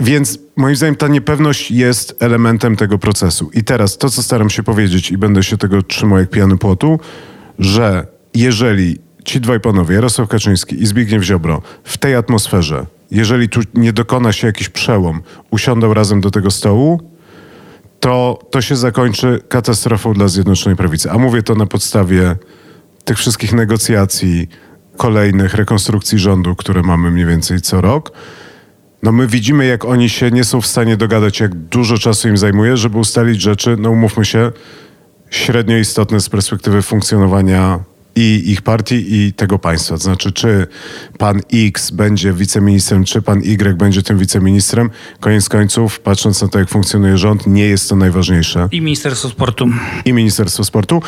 [0.00, 3.50] Więc moim zdaniem ta niepewność jest elementem tego procesu.
[3.54, 7.00] I teraz to, co staram się powiedzieć i będę się tego trzymał jak pijany płotu,
[7.58, 13.60] że jeżeli ci dwaj panowie, Jarosław Kaczyński i Zbigniew Ziobro, w tej atmosferze, jeżeli tu
[13.74, 17.00] nie dokona się jakiś przełom, usiądą razem do tego stołu,
[18.00, 21.10] to to się zakończy katastrofą dla Zjednoczonej Prawicy.
[21.10, 22.36] A mówię to na podstawie
[23.04, 24.48] tych wszystkich negocjacji,
[24.98, 28.12] kolejnych rekonstrukcji rządu, które mamy mniej więcej co rok.
[29.02, 32.36] No my widzimy, jak oni się nie są w stanie dogadać, jak dużo czasu im
[32.36, 34.52] zajmuje, żeby ustalić rzeczy, no umówmy się,
[35.30, 37.80] średnio istotne z perspektywy funkcjonowania
[38.16, 39.94] i ich partii, i tego państwa.
[39.94, 40.66] To znaczy, czy
[41.18, 44.90] pan X będzie wiceministrem, czy pan Y będzie tym wiceministrem.
[45.20, 48.68] Koniec końców, patrząc na to, jak funkcjonuje rząd, nie jest to najważniejsze.
[48.72, 49.68] I Ministerstwo Sportu.
[50.04, 51.02] I Ministerstwo Sportu.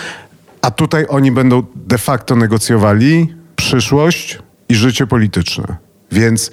[0.63, 5.77] A tutaj oni będą de facto negocjowali przyszłość i życie polityczne.
[6.13, 6.51] Więc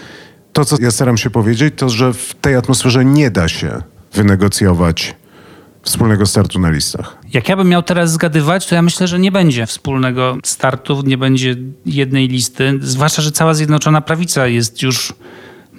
[0.54, 3.82] to, co ja staram się powiedzieć, to, że w tej atmosferze nie da się
[4.14, 5.16] wynegocjować
[5.84, 7.18] wspólnego startu na listach.
[7.34, 11.18] Jak ja bym miał teraz zgadywać, to ja myślę, że nie będzie wspólnego startu, nie
[11.18, 15.14] będzie jednej listy, zwłaszcza, że cała Zjednoczona Prawica jest już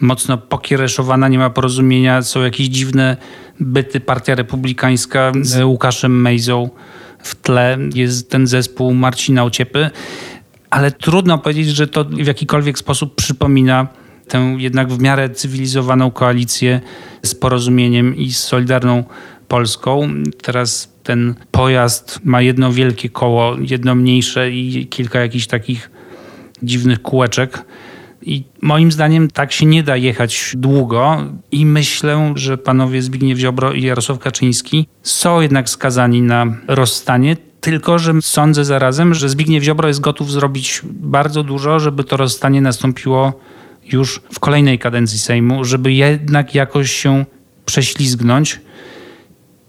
[0.00, 3.16] mocno pokiereszowana, nie ma porozumienia, są jakieś dziwne
[3.60, 4.00] byty.
[4.00, 6.70] Partia Republikańska z Łukaszem Mejzą
[7.18, 9.90] w tle, jest ten zespół Marcina Ociepy,
[10.70, 13.86] ale trudno powiedzieć, że to w jakikolwiek sposób przypomina
[14.28, 16.80] tę jednak w miarę cywilizowaną koalicję
[17.22, 19.04] z porozumieniem i z Solidarną
[19.48, 20.08] Polską.
[20.42, 25.90] Teraz ten pojazd ma jedno wielkie koło, jedno mniejsze i kilka jakichś takich
[26.62, 27.64] dziwnych kółeczek.
[28.22, 33.72] I moim zdaniem tak się nie da jechać długo i myślę, że panowie Zbigniew Ziobro
[33.72, 37.36] i Jarosław Kaczyński są jednak skazani na rozstanie,
[37.70, 42.60] tylko że sądzę zarazem, że Zbigniew Ziobro jest gotów zrobić bardzo dużo, żeby to rozstanie
[42.60, 43.32] nastąpiło
[43.92, 47.24] już w kolejnej kadencji Sejmu, żeby jednak jakoś się
[47.66, 48.60] prześlizgnąć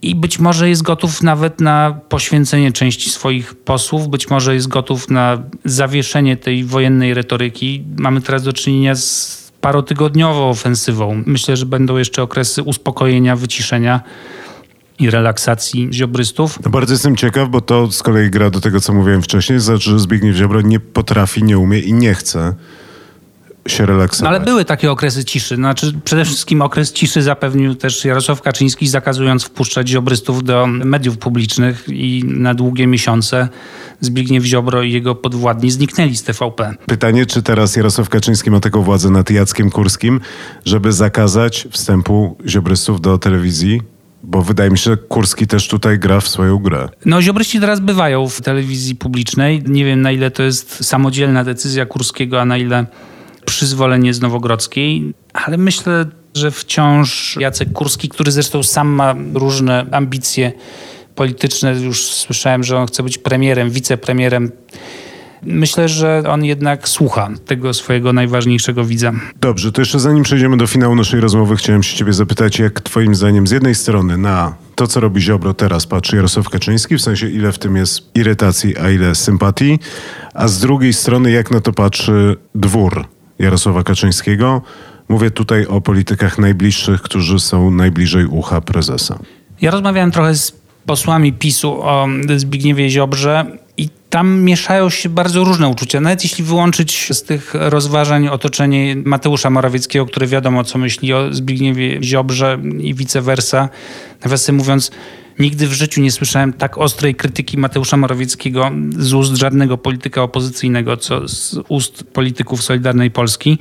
[0.01, 5.09] i być może jest gotów nawet na poświęcenie części swoich posłów, być może jest gotów
[5.09, 7.83] na zawieszenie tej wojennej retoryki.
[7.97, 11.23] Mamy teraz do czynienia z parotygodniową ofensywą.
[11.25, 14.01] Myślę, że będą jeszcze okresy uspokojenia, wyciszenia
[14.99, 16.59] i relaksacji ziobrystów.
[16.69, 19.99] Bardzo jestem ciekaw, bo to z kolei gra do tego, co mówiłem wcześniej, znaczy, że
[19.99, 22.55] Zbigniew Ziobro nie potrafi, nie umie i nie chce
[23.67, 24.23] się relaksować.
[24.23, 25.55] No ale były takie okresy ciszy.
[25.55, 31.85] Znaczy, przede wszystkim okres ciszy zapewnił też Jarosław Kaczyński, zakazując wpuszczać ziobrystów do mediów publicznych
[31.87, 33.49] i na długie miesiące
[34.01, 36.73] Zbigniew Ziobro i jego podwładni zniknęli z TVP.
[36.85, 40.21] Pytanie, czy teraz Jarosław Kaczyński ma taką władzę nad Jackiem Kurskim,
[40.65, 43.81] żeby zakazać wstępu ziobrystów do telewizji?
[44.23, 46.89] Bo wydaje mi się, że Kurski też tutaj gra w swoją grę.
[47.05, 49.63] No, ziobryści teraz bywają w telewizji publicznej.
[49.67, 52.85] Nie wiem, na ile to jest samodzielna decyzja Kurskiego, a na ile
[53.45, 56.05] przyzwolenie z Nowogrodzkiej, ale myślę
[56.35, 60.51] że wciąż Jacek Kurski, który zresztą sam ma różne ambicje
[61.15, 64.51] polityczne, już słyszałem, że on chce być premierem, wicepremierem.
[65.43, 69.11] Myślę, że on jednak słucha tego swojego najważniejszego widza.
[69.41, 73.15] Dobrze, to jeszcze zanim przejdziemy do finału naszej rozmowy, chciałem się ciebie zapytać, jak twoim
[73.15, 77.29] zdaniem z jednej strony na to, co robi Ziobro teraz, patrzy Jarosław Kaczyński, w sensie
[77.29, 79.79] ile w tym jest irytacji, a ile sympatii,
[80.33, 83.05] a z drugiej strony jak na to patrzy dwór
[83.39, 84.61] Jarosława Kaczyńskiego.
[85.09, 89.19] Mówię tutaj o politykach najbliższych, którzy są najbliżej ucha prezesa.
[89.61, 93.45] Ja rozmawiałem trochę z posłami PiSu o Zbigniewie Ziobrze
[93.79, 96.01] i tam mieszają się bardzo różne uczucia.
[96.01, 102.03] Nawet jeśli wyłączyć z tych rozważań otoczenie Mateusza Morawieckiego, który wiadomo, co myśli o Zbigniewie
[102.03, 103.69] Ziobrze i vice versa.
[104.23, 104.91] Nawiasem mówiąc,
[105.39, 110.97] nigdy w życiu nie słyszałem tak ostrej krytyki Mateusza Morawieckiego z ust żadnego polityka opozycyjnego,
[110.97, 113.57] co z ust polityków Solidarnej Polski.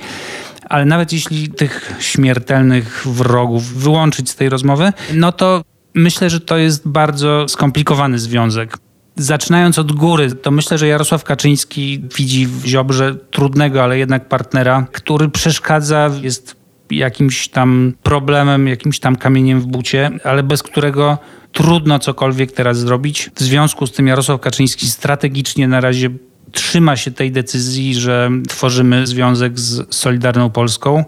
[0.69, 6.57] Ale nawet jeśli tych śmiertelnych wrogów wyłączyć z tej rozmowy, no to myślę, że to
[6.57, 8.77] jest bardzo skomplikowany związek
[9.19, 14.87] Zaczynając od góry, to myślę, że Jarosław Kaczyński widzi w Ziobrze trudnego, ale jednak partnera,
[14.91, 16.55] który przeszkadza, jest
[16.91, 21.17] jakimś tam problemem, jakimś tam kamieniem w bucie, ale bez którego
[21.51, 23.29] trudno cokolwiek teraz zrobić.
[23.35, 26.09] W związku z tym Jarosław Kaczyński strategicznie na razie
[26.51, 31.03] trzyma się tej decyzji, że tworzymy związek z Solidarną Polską.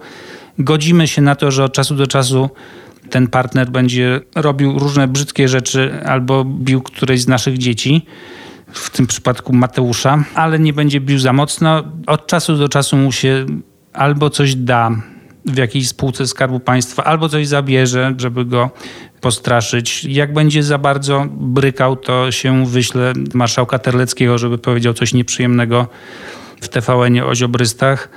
[0.60, 2.50] Godzimy się na to, że od czasu do czasu
[3.12, 8.06] ten partner będzie robił różne brzydkie rzeczy albo bił któreś z naszych dzieci,
[8.74, 11.84] w tym przypadku Mateusza, ale nie będzie bił za mocno.
[12.08, 13.45] Od czasu do czasu mu się
[13.93, 14.91] albo coś da
[15.45, 18.69] w jakiejś spółce Skarbu Państwa, albo coś zabierze, żeby go
[19.21, 20.06] postraszyć.
[20.06, 25.88] Jak będzie za bardzo brykał, to się wyśle marszałka Terleckiego, żeby powiedział coś nieprzyjemnego
[26.62, 28.10] w TVN o ziobrystach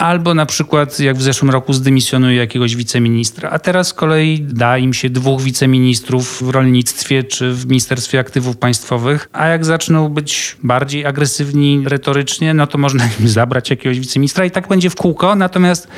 [0.00, 4.78] albo na przykład jak w zeszłym roku zdymisjonuje jakiegoś wiceministra, a teraz z kolei da
[4.78, 10.56] im się dwóch wiceministrów w rolnictwie czy w Ministerstwie Aktywów Państwowych, a jak zaczną być
[10.62, 15.34] bardziej agresywni retorycznie, no to można im zabrać jakiegoś wiceministra i tak będzie w kółko,
[15.34, 15.88] natomiast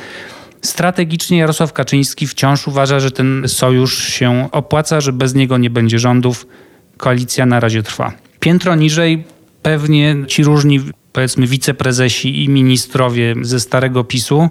[0.61, 5.99] strategicznie Jarosław Kaczyński wciąż uważa, że ten sojusz się opłaca, że bez niego nie będzie
[5.99, 6.47] rządów.
[6.97, 8.13] Koalicja na razie trwa.
[8.39, 9.23] Piętro niżej
[9.61, 10.79] pewnie ci różni
[11.13, 14.49] powiedzmy wiceprezesi i ministrowie ze starego PiSu,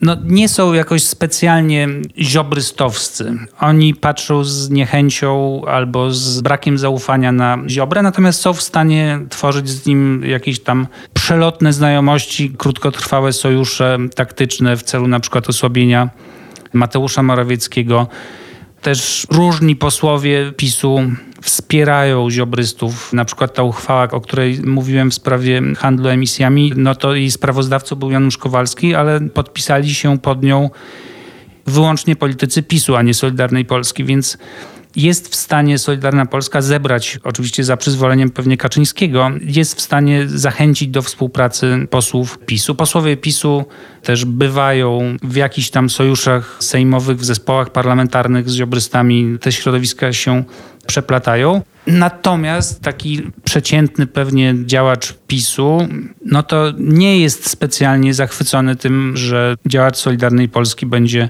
[0.00, 3.38] no, nie są jakoś specjalnie ziobrystowscy.
[3.60, 9.68] Oni patrzą z niechęcią albo z brakiem zaufania na Ziobrę, natomiast są w stanie tworzyć
[9.68, 16.10] z nim jakieś tam przelotne znajomości, krótkotrwałe sojusze taktyczne w celu na przykład osłabienia
[16.72, 18.06] Mateusza Morawieckiego.
[18.82, 20.98] Też różni posłowie PiSu
[21.42, 23.12] wspierają ziobrystów.
[23.12, 27.96] Na przykład ta uchwała, o której mówiłem w sprawie handlu emisjami, no to jej sprawozdawcą
[27.96, 30.70] był Janusz Kowalski, ale podpisali się pod nią
[31.66, 34.38] wyłącznie politycy PiSu, a nie Solidarnej Polski, więc
[34.96, 40.88] jest w stanie Solidarna Polska zebrać, oczywiście za przyzwoleniem pewnie Kaczyńskiego, jest w stanie zachęcić
[40.88, 42.74] do współpracy posłów PiSu.
[42.74, 43.64] Posłowie PiSu
[44.02, 49.38] też bywają w jakichś tam sojuszach sejmowych, w zespołach parlamentarnych z ziobrystami.
[49.40, 50.44] Te środowiska się
[50.86, 51.62] przeplatają.
[51.86, 55.88] Natomiast taki przeciętny pewnie działacz PiSu,
[56.24, 61.28] no to nie jest specjalnie zachwycony tym, że działacz Solidarnej Polski będzie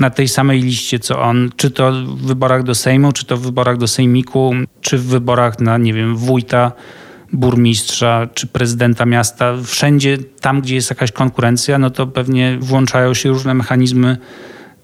[0.00, 3.40] na tej samej liście co on, czy to w wyborach do Sejmu, czy to w
[3.40, 6.72] wyborach do Sejmiku, czy w wyborach na, nie wiem, wójta,
[7.32, 9.54] burmistrza, czy prezydenta miasta.
[9.64, 14.16] Wszędzie tam, gdzie jest jakaś konkurencja, no to pewnie włączają się różne mechanizmy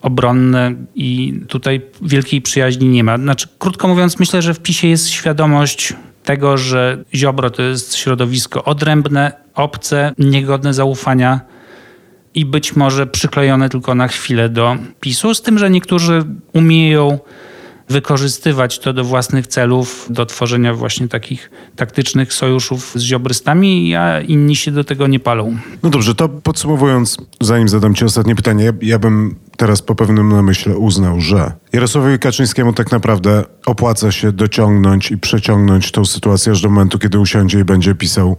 [0.02, 3.18] obronne i tutaj wielkiej przyjaźni nie ma.
[3.18, 5.92] Znaczy, krótko mówiąc, myślę, że w PiSie jest świadomość
[6.24, 11.40] tego, że Ziobro to jest środowisko odrębne, obce, niegodne zaufania
[12.36, 17.18] i być może przyklejone tylko na chwilę do PiSu, z tym, że niektórzy umieją
[17.88, 24.56] wykorzystywać to do własnych celów, do tworzenia właśnie takich taktycznych sojuszów z ziobrystami, a inni
[24.56, 25.56] się do tego nie palą.
[25.82, 30.28] No dobrze, to podsumowując, zanim zadam Ci ostatnie pytanie, ja, ja bym teraz po pewnym
[30.28, 36.62] namyśle uznał, że Jarosławowi Kaczyńskiemu tak naprawdę opłaca się dociągnąć i przeciągnąć tą sytuację aż
[36.62, 38.36] do momentu, kiedy usiądzie i będzie pisał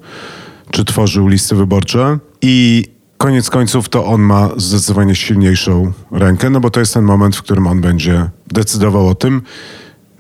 [0.72, 2.84] czy tworzył listy wyborcze i
[3.18, 7.42] koniec końców to on ma zdecydowanie silniejszą rękę, no bo to jest ten moment, w
[7.42, 9.42] którym on będzie decydował o tym,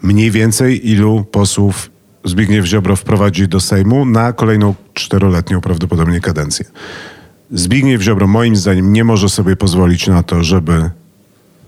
[0.01, 1.89] mniej więcej ilu posłów
[2.25, 6.65] Zbigniew Ziobro wprowadzi do Sejmu na kolejną czteroletnią prawdopodobnie kadencję.
[7.51, 10.89] Zbigniew Ziobro moim zdaniem nie może sobie pozwolić na to, żeby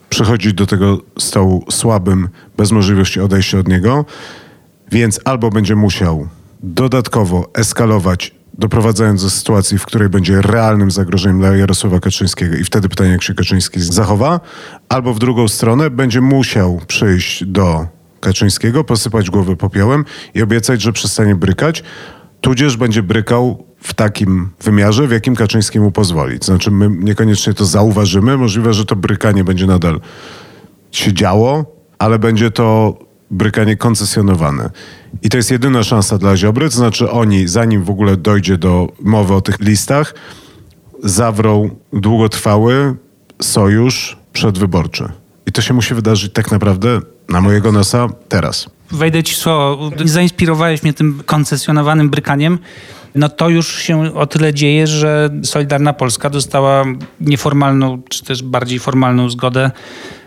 [0.09, 4.05] przychodzić do tego stołu słabym, bez możliwości odejścia od niego,
[4.91, 6.27] więc albo będzie musiał
[6.63, 12.89] dodatkowo eskalować doprowadzając do sytuacji, w której będzie realnym zagrożeniem dla Jarosława Kaczyńskiego i wtedy
[12.89, 14.39] pytanie, jak się Kaczyński zachowa,
[14.89, 17.87] albo w drugą stronę będzie musiał przyjść do
[18.19, 21.83] Kaczyńskiego, posypać głowę popiołem i obiecać, że przestanie brykać,
[22.41, 26.37] tudzież będzie brykał w takim wymiarze, w jakim Kaczyński mu pozwoli.
[26.41, 28.37] Znaczy, my niekoniecznie to zauważymy.
[28.37, 29.99] Możliwe, że to brykanie będzie nadal
[30.91, 31.65] się działo,
[31.99, 32.97] ale będzie to
[33.31, 34.69] brykanie koncesjonowane.
[35.21, 38.87] I to jest jedyna szansa dla Ziobry, to znaczy oni, zanim w ogóle dojdzie do
[39.01, 40.13] mowy o tych listach,
[41.03, 42.95] zawrą długotrwały
[43.41, 45.09] sojusz przedwyborczy.
[45.45, 46.99] I to się musi wydarzyć tak naprawdę
[47.29, 48.69] na mojego nosa teraz.
[48.91, 49.91] Wejdę ci słowo.
[50.05, 52.59] Zainspirowałeś mnie tym koncesjonowanym brykaniem.
[53.15, 56.85] No to już się o tyle dzieje, że Solidarna Polska dostała
[57.21, 59.71] nieformalną, czy też bardziej formalną zgodę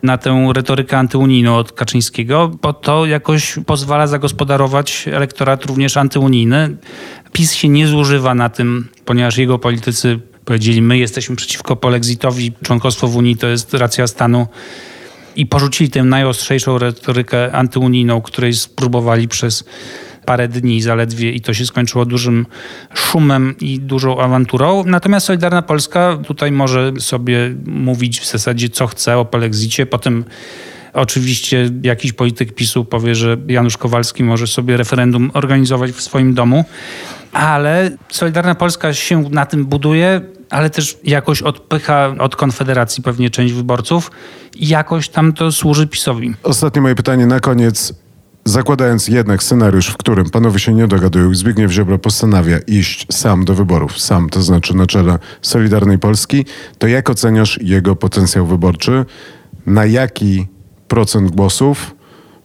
[0.03, 6.76] na tę retorykę antyunijną od Kaczyńskiego, bo to jakoś pozwala zagospodarować elektorat również antyunijny.
[7.33, 13.09] PiS się nie zużywa na tym, ponieważ jego politycy powiedzieli, my jesteśmy przeciwko polexitowi, członkostwo
[13.09, 14.47] w Unii to jest racja stanu
[15.37, 19.64] i porzucili tę najostrzejszą retorykę antyunijną, której spróbowali przez
[20.25, 22.47] parę dni zaledwie i to się skończyło dużym
[22.95, 24.85] szumem i dużą awanturą.
[24.87, 30.25] Natomiast Solidarna Polska tutaj może sobie mówić w zasadzie co chce o polexicie, potem
[30.93, 36.64] Oczywiście jakiś polityk PiSu powie, że Janusz Kowalski może sobie referendum organizować w swoim domu,
[37.33, 40.20] ale Solidarna Polska się na tym buduje,
[40.51, 44.11] ale też jakoś odpycha od Konfederacji pewnie część wyborców
[44.57, 46.35] i jakoś tam to służy PiSowi.
[46.43, 48.01] Ostatnie moje pytanie na koniec.
[48.45, 53.55] Zakładając jednak scenariusz, w którym panowie się nie dogadują, Zbigniew Ziobro postanawia iść sam do
[53.55, 56.45] wyborów, sam, to znaczy na czele Solidarnej Polski,
[56.78, 59.05] to jak oceniasz jego potencjał wyborczy?
[59.66, 60.47] Na jaki
[60.88, 61.95] procent głosów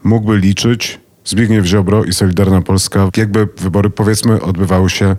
[0.04, 5.16] mógłby liczyć Zbigniew Ziobro i Solidarna Polska, jakby wybory powiedzmy odbywały się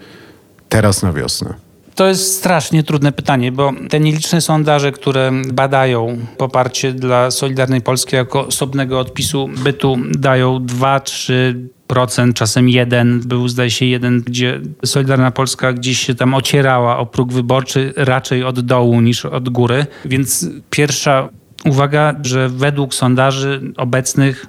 [0.68, 1.67] teraz na wiosnę?
[1.98, 8.16] To jest strasznie trudne pytanie, bo te nieliczne sondaże, które badają poparcie dla Solidarnej Polski
[8.16, 15.72] jako osobnego odpisu bytu, dają 2-3%, czasem jeden, był zdaje się jeden, gdzie Solidarna Polska
[15.72, 19.86] gdzieś się tam ocierała o próg wyborczy raczej od dołu niż od góry.
[20.04, 21.28] Więc pierwsza
[21.64, 24.46] uwaga, że według sondaży obecnych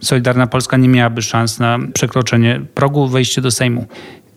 [0.00, 3.86] Solidarna Polska nie miałaby szans na przekroczenie progu wejście do Sejmu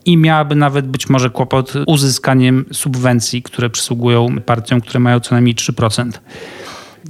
[0.07, 5.55] i miałaby nawet być może kłopot uzyskaniem subwencji, które przysługują partiom, które mają co najmniej
[5.55, 6.11] 3%.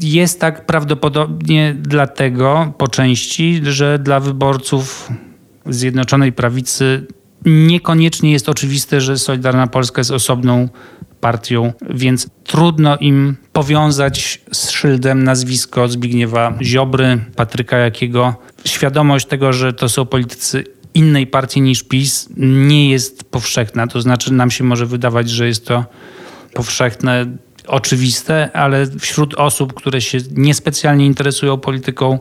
[0.01, 5.09] Jest tak prawdopodobnie dlatego po części, że dla wyborców
[5.65, 7.07] Zjednoczonej Prawicy
[7.45, 10.69] niekoniecznie jest oczywiste, że Solidarna Polska jest osobną
[11.21, 18.35] partią, więc trudno im powiązać z szyldem nazwisko Zbigniewa Ziobry, Patryka Jakiego.
[18.65, 20.63] Świadomość tego, że to są politycy
[20.97, 23.87] innej partii niż PiS nie jest powszechna.
[23.87, 25.85] To znaczy nam się może wydawać, że jest to
[26.53, 27.25] powszechne,
[27.67, 32.19] oczywiste, ale wśród osób, które się niespecjalnie interesują polityką,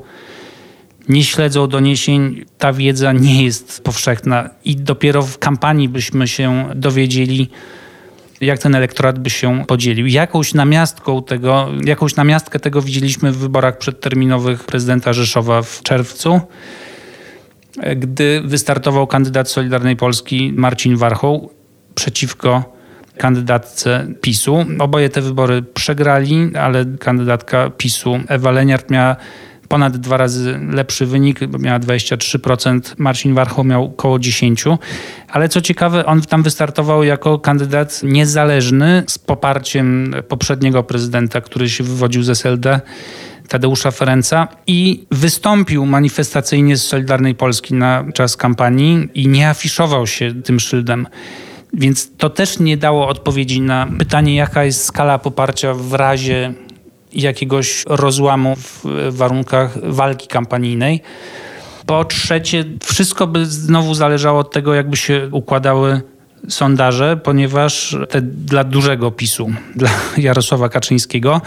[1.09, 7.49] nie śledzą doniesień, ta wiedza nie jest powszechna i dopiero w kampanii byśmy się dowiedzieli,
[8.41, 10.07] jak ten elektorat by się podzielił.
[10.07, 16.41] Jakąś namiastką tego, jakąś namiastkę tego widzieliśmy w wyborach przedterminowych prezydenta Rzeszowa w czerwcu,
[17.97, 21.51] gdy wystartował kandydat Solidarnej Polski Marcin Warchoł
[21.95, 22.77] przeciwko
[23.19, 24.65] kandydatce PiSu.
[24.79, 29.17] Oboje te wybory przegrali, ale kandydatka PiSu Ewa Leniart miała
[29.69, 34.79] ponad dwa razy lepszy wynik, miała 23%, Marcin Warchoł miał około 10%.
[35.29, 41.85] Ale co ciekawe, on tam wystartował jako kandydat niezależny z poparciem poprzedniego prezydenta, który się
[41.85, 42.81] wywodził z SLD.
[43.49, 50.43] Tadeusza Ferenca i wystąpił manifestacyjnie z Solidarnej Polski na czas kampanii i nie afiszował się
[50.43, 51.07] tym szyldem.
[51.73, 56.55] Więc to też nie dało odpowiedzi na pytanie, jaka jest skala poparcia w razie
[57.13, 61.03] jakiegoś rozłamu w warunkach walki kampanijnej.
[61.87, 66.01] Po trzecie, wszystko by znowu zależało od tego, jakby się układały
[66.49, 71.41] sondaże, ponieważ te dla dużego PiSu, dla Jarosława Kaczyńskiego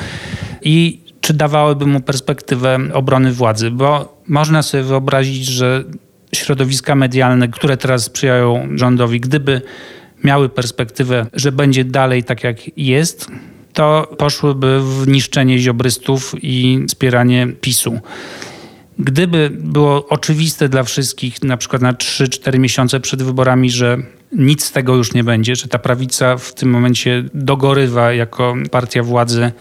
[0.62, 1.00] i
[1.30, 5.84] czy dawałyby mu perspektywę obrony władzy, bo można sobie wyobrazić, że
[6.36, 9.62] środowiska medialne, które teraz sprzyjają rządowi, gdyby
[10.24, 13.28] miały perspektywę, że będzie dalej tak jak jest,
[13.74, 18.00] to poszłyby w niszczenie ziobrystów i wspieranie PiSu.
[19.00, 23.98] Gdyby było oczywiste dla wszystkich, na przykład na 3-4 miesiące przed wyborami, że
[24.32, 29.04] nic z tego już nie będzie, że ta prawica w tym momencie dogorywa jako partia
[29.04, 29.52] władzy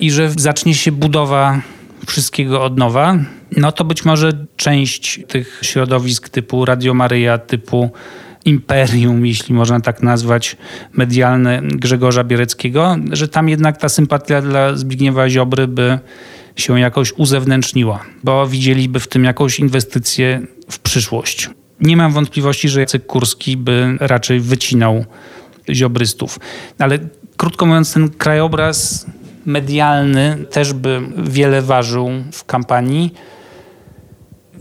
[0.00, 1.60] i że zacznie się budowa
[2.06, 3.18] wszystkiego od nowa,
[3.56, 7.90] no to być może część tych środowisk typu Radio Maryja, typu
[8.44, 10.56] imperium, jeśli można tak nazwać,
[10.92, 15.98] medialne Grzegorza Biereckiego, że tam jednak ta sympatia dla Zbigniewa Ziobry by
[16.56, 21.50] się jakoś uzewnętrzniła, bo widzieliby w tym jakąś inwestycję w przyszłość.
[21.80, 25.04] Nie mam wątpliwości, że Jacek Kurski by raczej wycinał
[25.70, 26.38] ziobrystów.
[26.78, 26.98] Ale
[27.36, 29.06] krótko mówiąc, ten krajobraz
[29.46, 33.14] medialny też by wiele ważył w kampanii.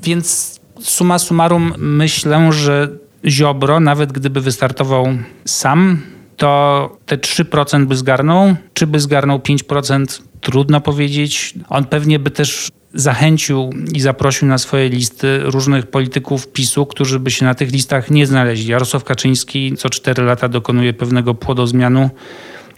[0.03, 2.87] Więc suma summarum myślę, że
[3.25, 5.07] Ziobro, nawet gdyby wystartował
[5.45, 6.01] sam,
[6.37, 8.55] to te 3% by zgarnął.
[8.73, 10.21] Czy by zgarnął 5%?
[10.41, 11.53] Trudno powiedzieć.
[11.69, 17.31] On pewnie by też zachęcił i zaprosił na swoje listy różnych polityków PiSu, którzy by
[17.31, 18.71] się na tych listach nie znaleźli.
[18.71, 22.09] Jarosław Kaczyński co 4 lata dokonuje pewnego płodozmianu.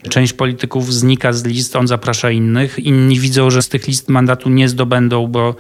[0.10, 2.80] Część polityków znika z list, on zaprasza innych.
[2.80, 5.56] Inni widzą, że z tych list mandatu nie zdobędą, bo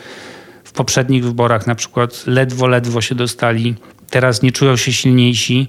[0.64, 3.76] w poprzednich wyborach na przykład ledwo, ledwo się dostali.
[4.10, 5.68] Teraz nie czują się silniejsi.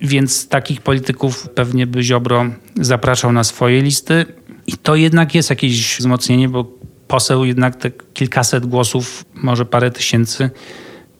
[0.00, 2.46] Więc takich polityków pewnie by Ziobro
[2.80, 4.26] zapraszał na swoje listy.
[4.66, 6.64] I to jednak jest jakieś wzmocnienie, bo
[7.08, 10.50] poseł jednak te kilkaset głosów, może parę tysięcy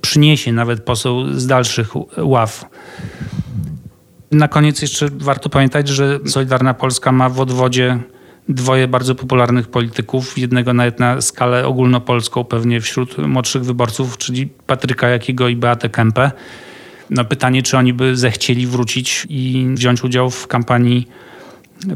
[0.07, 2.65] przyniesie nawet poseł z dalszych ław.
[4.31, 7.99] Na koniec jeszcze warto pamiętać, że Solidarna Polska ma w odwodzie
[8.49, 15.09] dwoje bardzo popularnych polityków, jednego nawet na skalę ogólnopolską pewnie wśród młodszych wyborców, czyli Patryka
[15.09, 16.31] Jakiego i Beatę Kempę.
[17.11, 21.09] No pytanie, czy oni by zechcieli wrócić i wziąć udział w kampanii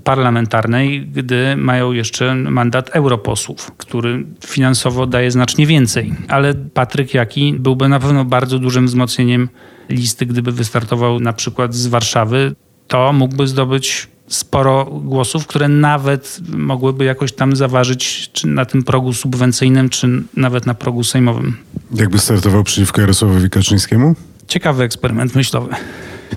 [0.05, 6.15] parlamentarnej, gdy mają jeszcze mandat europosłów, który finansowo daje znacznie więcej.
[6.29, 9.49] Ale Patryk Jaki byłby na pewno bardzo dużym wzmocnieniem
[9.89, 12.55] listy, gdyby wystartował na przykład z Warszawy,
[12.89, 19.13] to mógłby zdobyć sporo głosów, które nawet mogłyby jakoś tam zaważyć czy na tym progu
[19.13, 21.57] subwencyjnym, czy nawet na progu sejmowym.
[21.95, 24.15] Jakby startował przeciwko Jarosławowi Kaczyńskiemu?
[24.49, 25.75] Ciekawy eksperyment myślowy.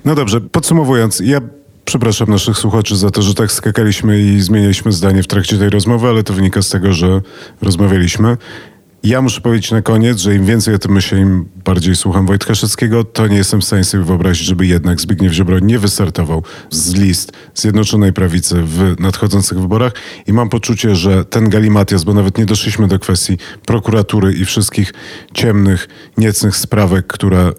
[0.05, 1.41] No dobrze, podsumowując, ja
[1.85, 6.07] przepraszam naszych słuchaczy za to, że tak skakaliśmy i zmienialiśmy zdanie w trakcie tej rozmowy,
[6.07, 7.21] ale to wynika z tego, że
[7.61, 8.37] rozmawialiśmy.
[9.03, 12.55] Ja muszę powiedzieć na koniec, że im więcej o tym myślę, im bardziej słucham Wojtka
[12.55, 16.93] Szeckiego, to nie jestem w stanie sobie wyobrazić, żeby jednak Zbigniew Ziobro nie wystartował z
[16.93, 19.93] list Zjednoczonej Prawicy w nadchodzących wyborach
[20.27, 24.93] i mam poczucie, że ten galimatias, bo nawet nie doszliśmy do kwestii prokuratury i wszystkich
[25.33, 27.51] ciemnych, niecnych sprawek, które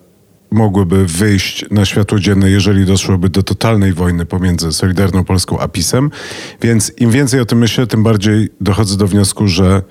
[0.54, 6.10] mogłyby wyjść na światło dzienne, jeżeli doszłoby do totalnej wojny pomiędzy Solidarną Polską a PiSem.
[6.62, 9.82] Więc im więcej o tym myślę, tym bardziej dochodzę do wniosku, że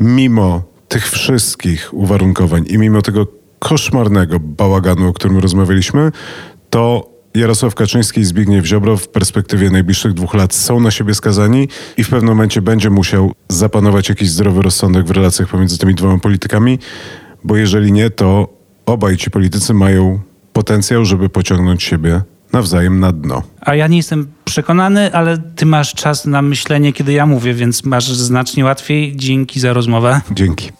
[0.00, 3.26] mimo tych wszystkich uwarunkowań i mimo tego
[3.58, 6.12] koszmarnego bałaganu, o którym rozmawialiśmy,
[6.70, 11.68] to Jarosław Kaczyński i Zbigniew Ziobro w perspektywie najbliższych dwóch lat są na siebie skazani
[11.96, 16.18] i w pewnym momencie będzie musiał zapanować jakiś zdrowy rozsądek w relacjach pomiędzy tymi dwoma
[16.18, 16.78] politykami,
[17.44, 20.20] bo jeżeli nie, to obaj ci politycy mają
[20.52, 22.20] potencjał, żeby pociągnąć siebie
[22.52, 23.42] nawzajem na dno.
[23.60, 27.84] A ja nie jestem przekonany, ale ty masz czas na myślenie, kiedy ja mówię, więc
[27.84, 29.16] masz znacznie łatwiej.
[29.16, 30.20] Dzięki za rozmowę.
[30.30, 30.70] Dzięki.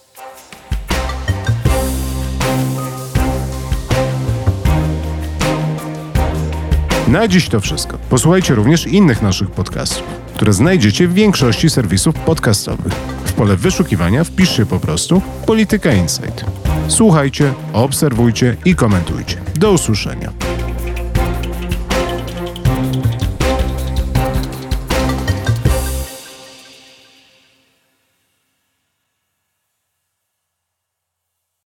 [7.07, 7.97] Na dziś to wszystko.
[8.09, 10.03] Posłuchajcie również innych naszych podcastów,
[10.43, 12.93] które znajdziecie w większości serwisów podcastowych.
[13.25, 16.45] W pole wyszukiwania wpiszcie po prostu Polityka Insight.
[16.87, 19.37] Słuchajcie, obserwujcie i komentujcie.
[19.55, 20.52] Do usłyszenia.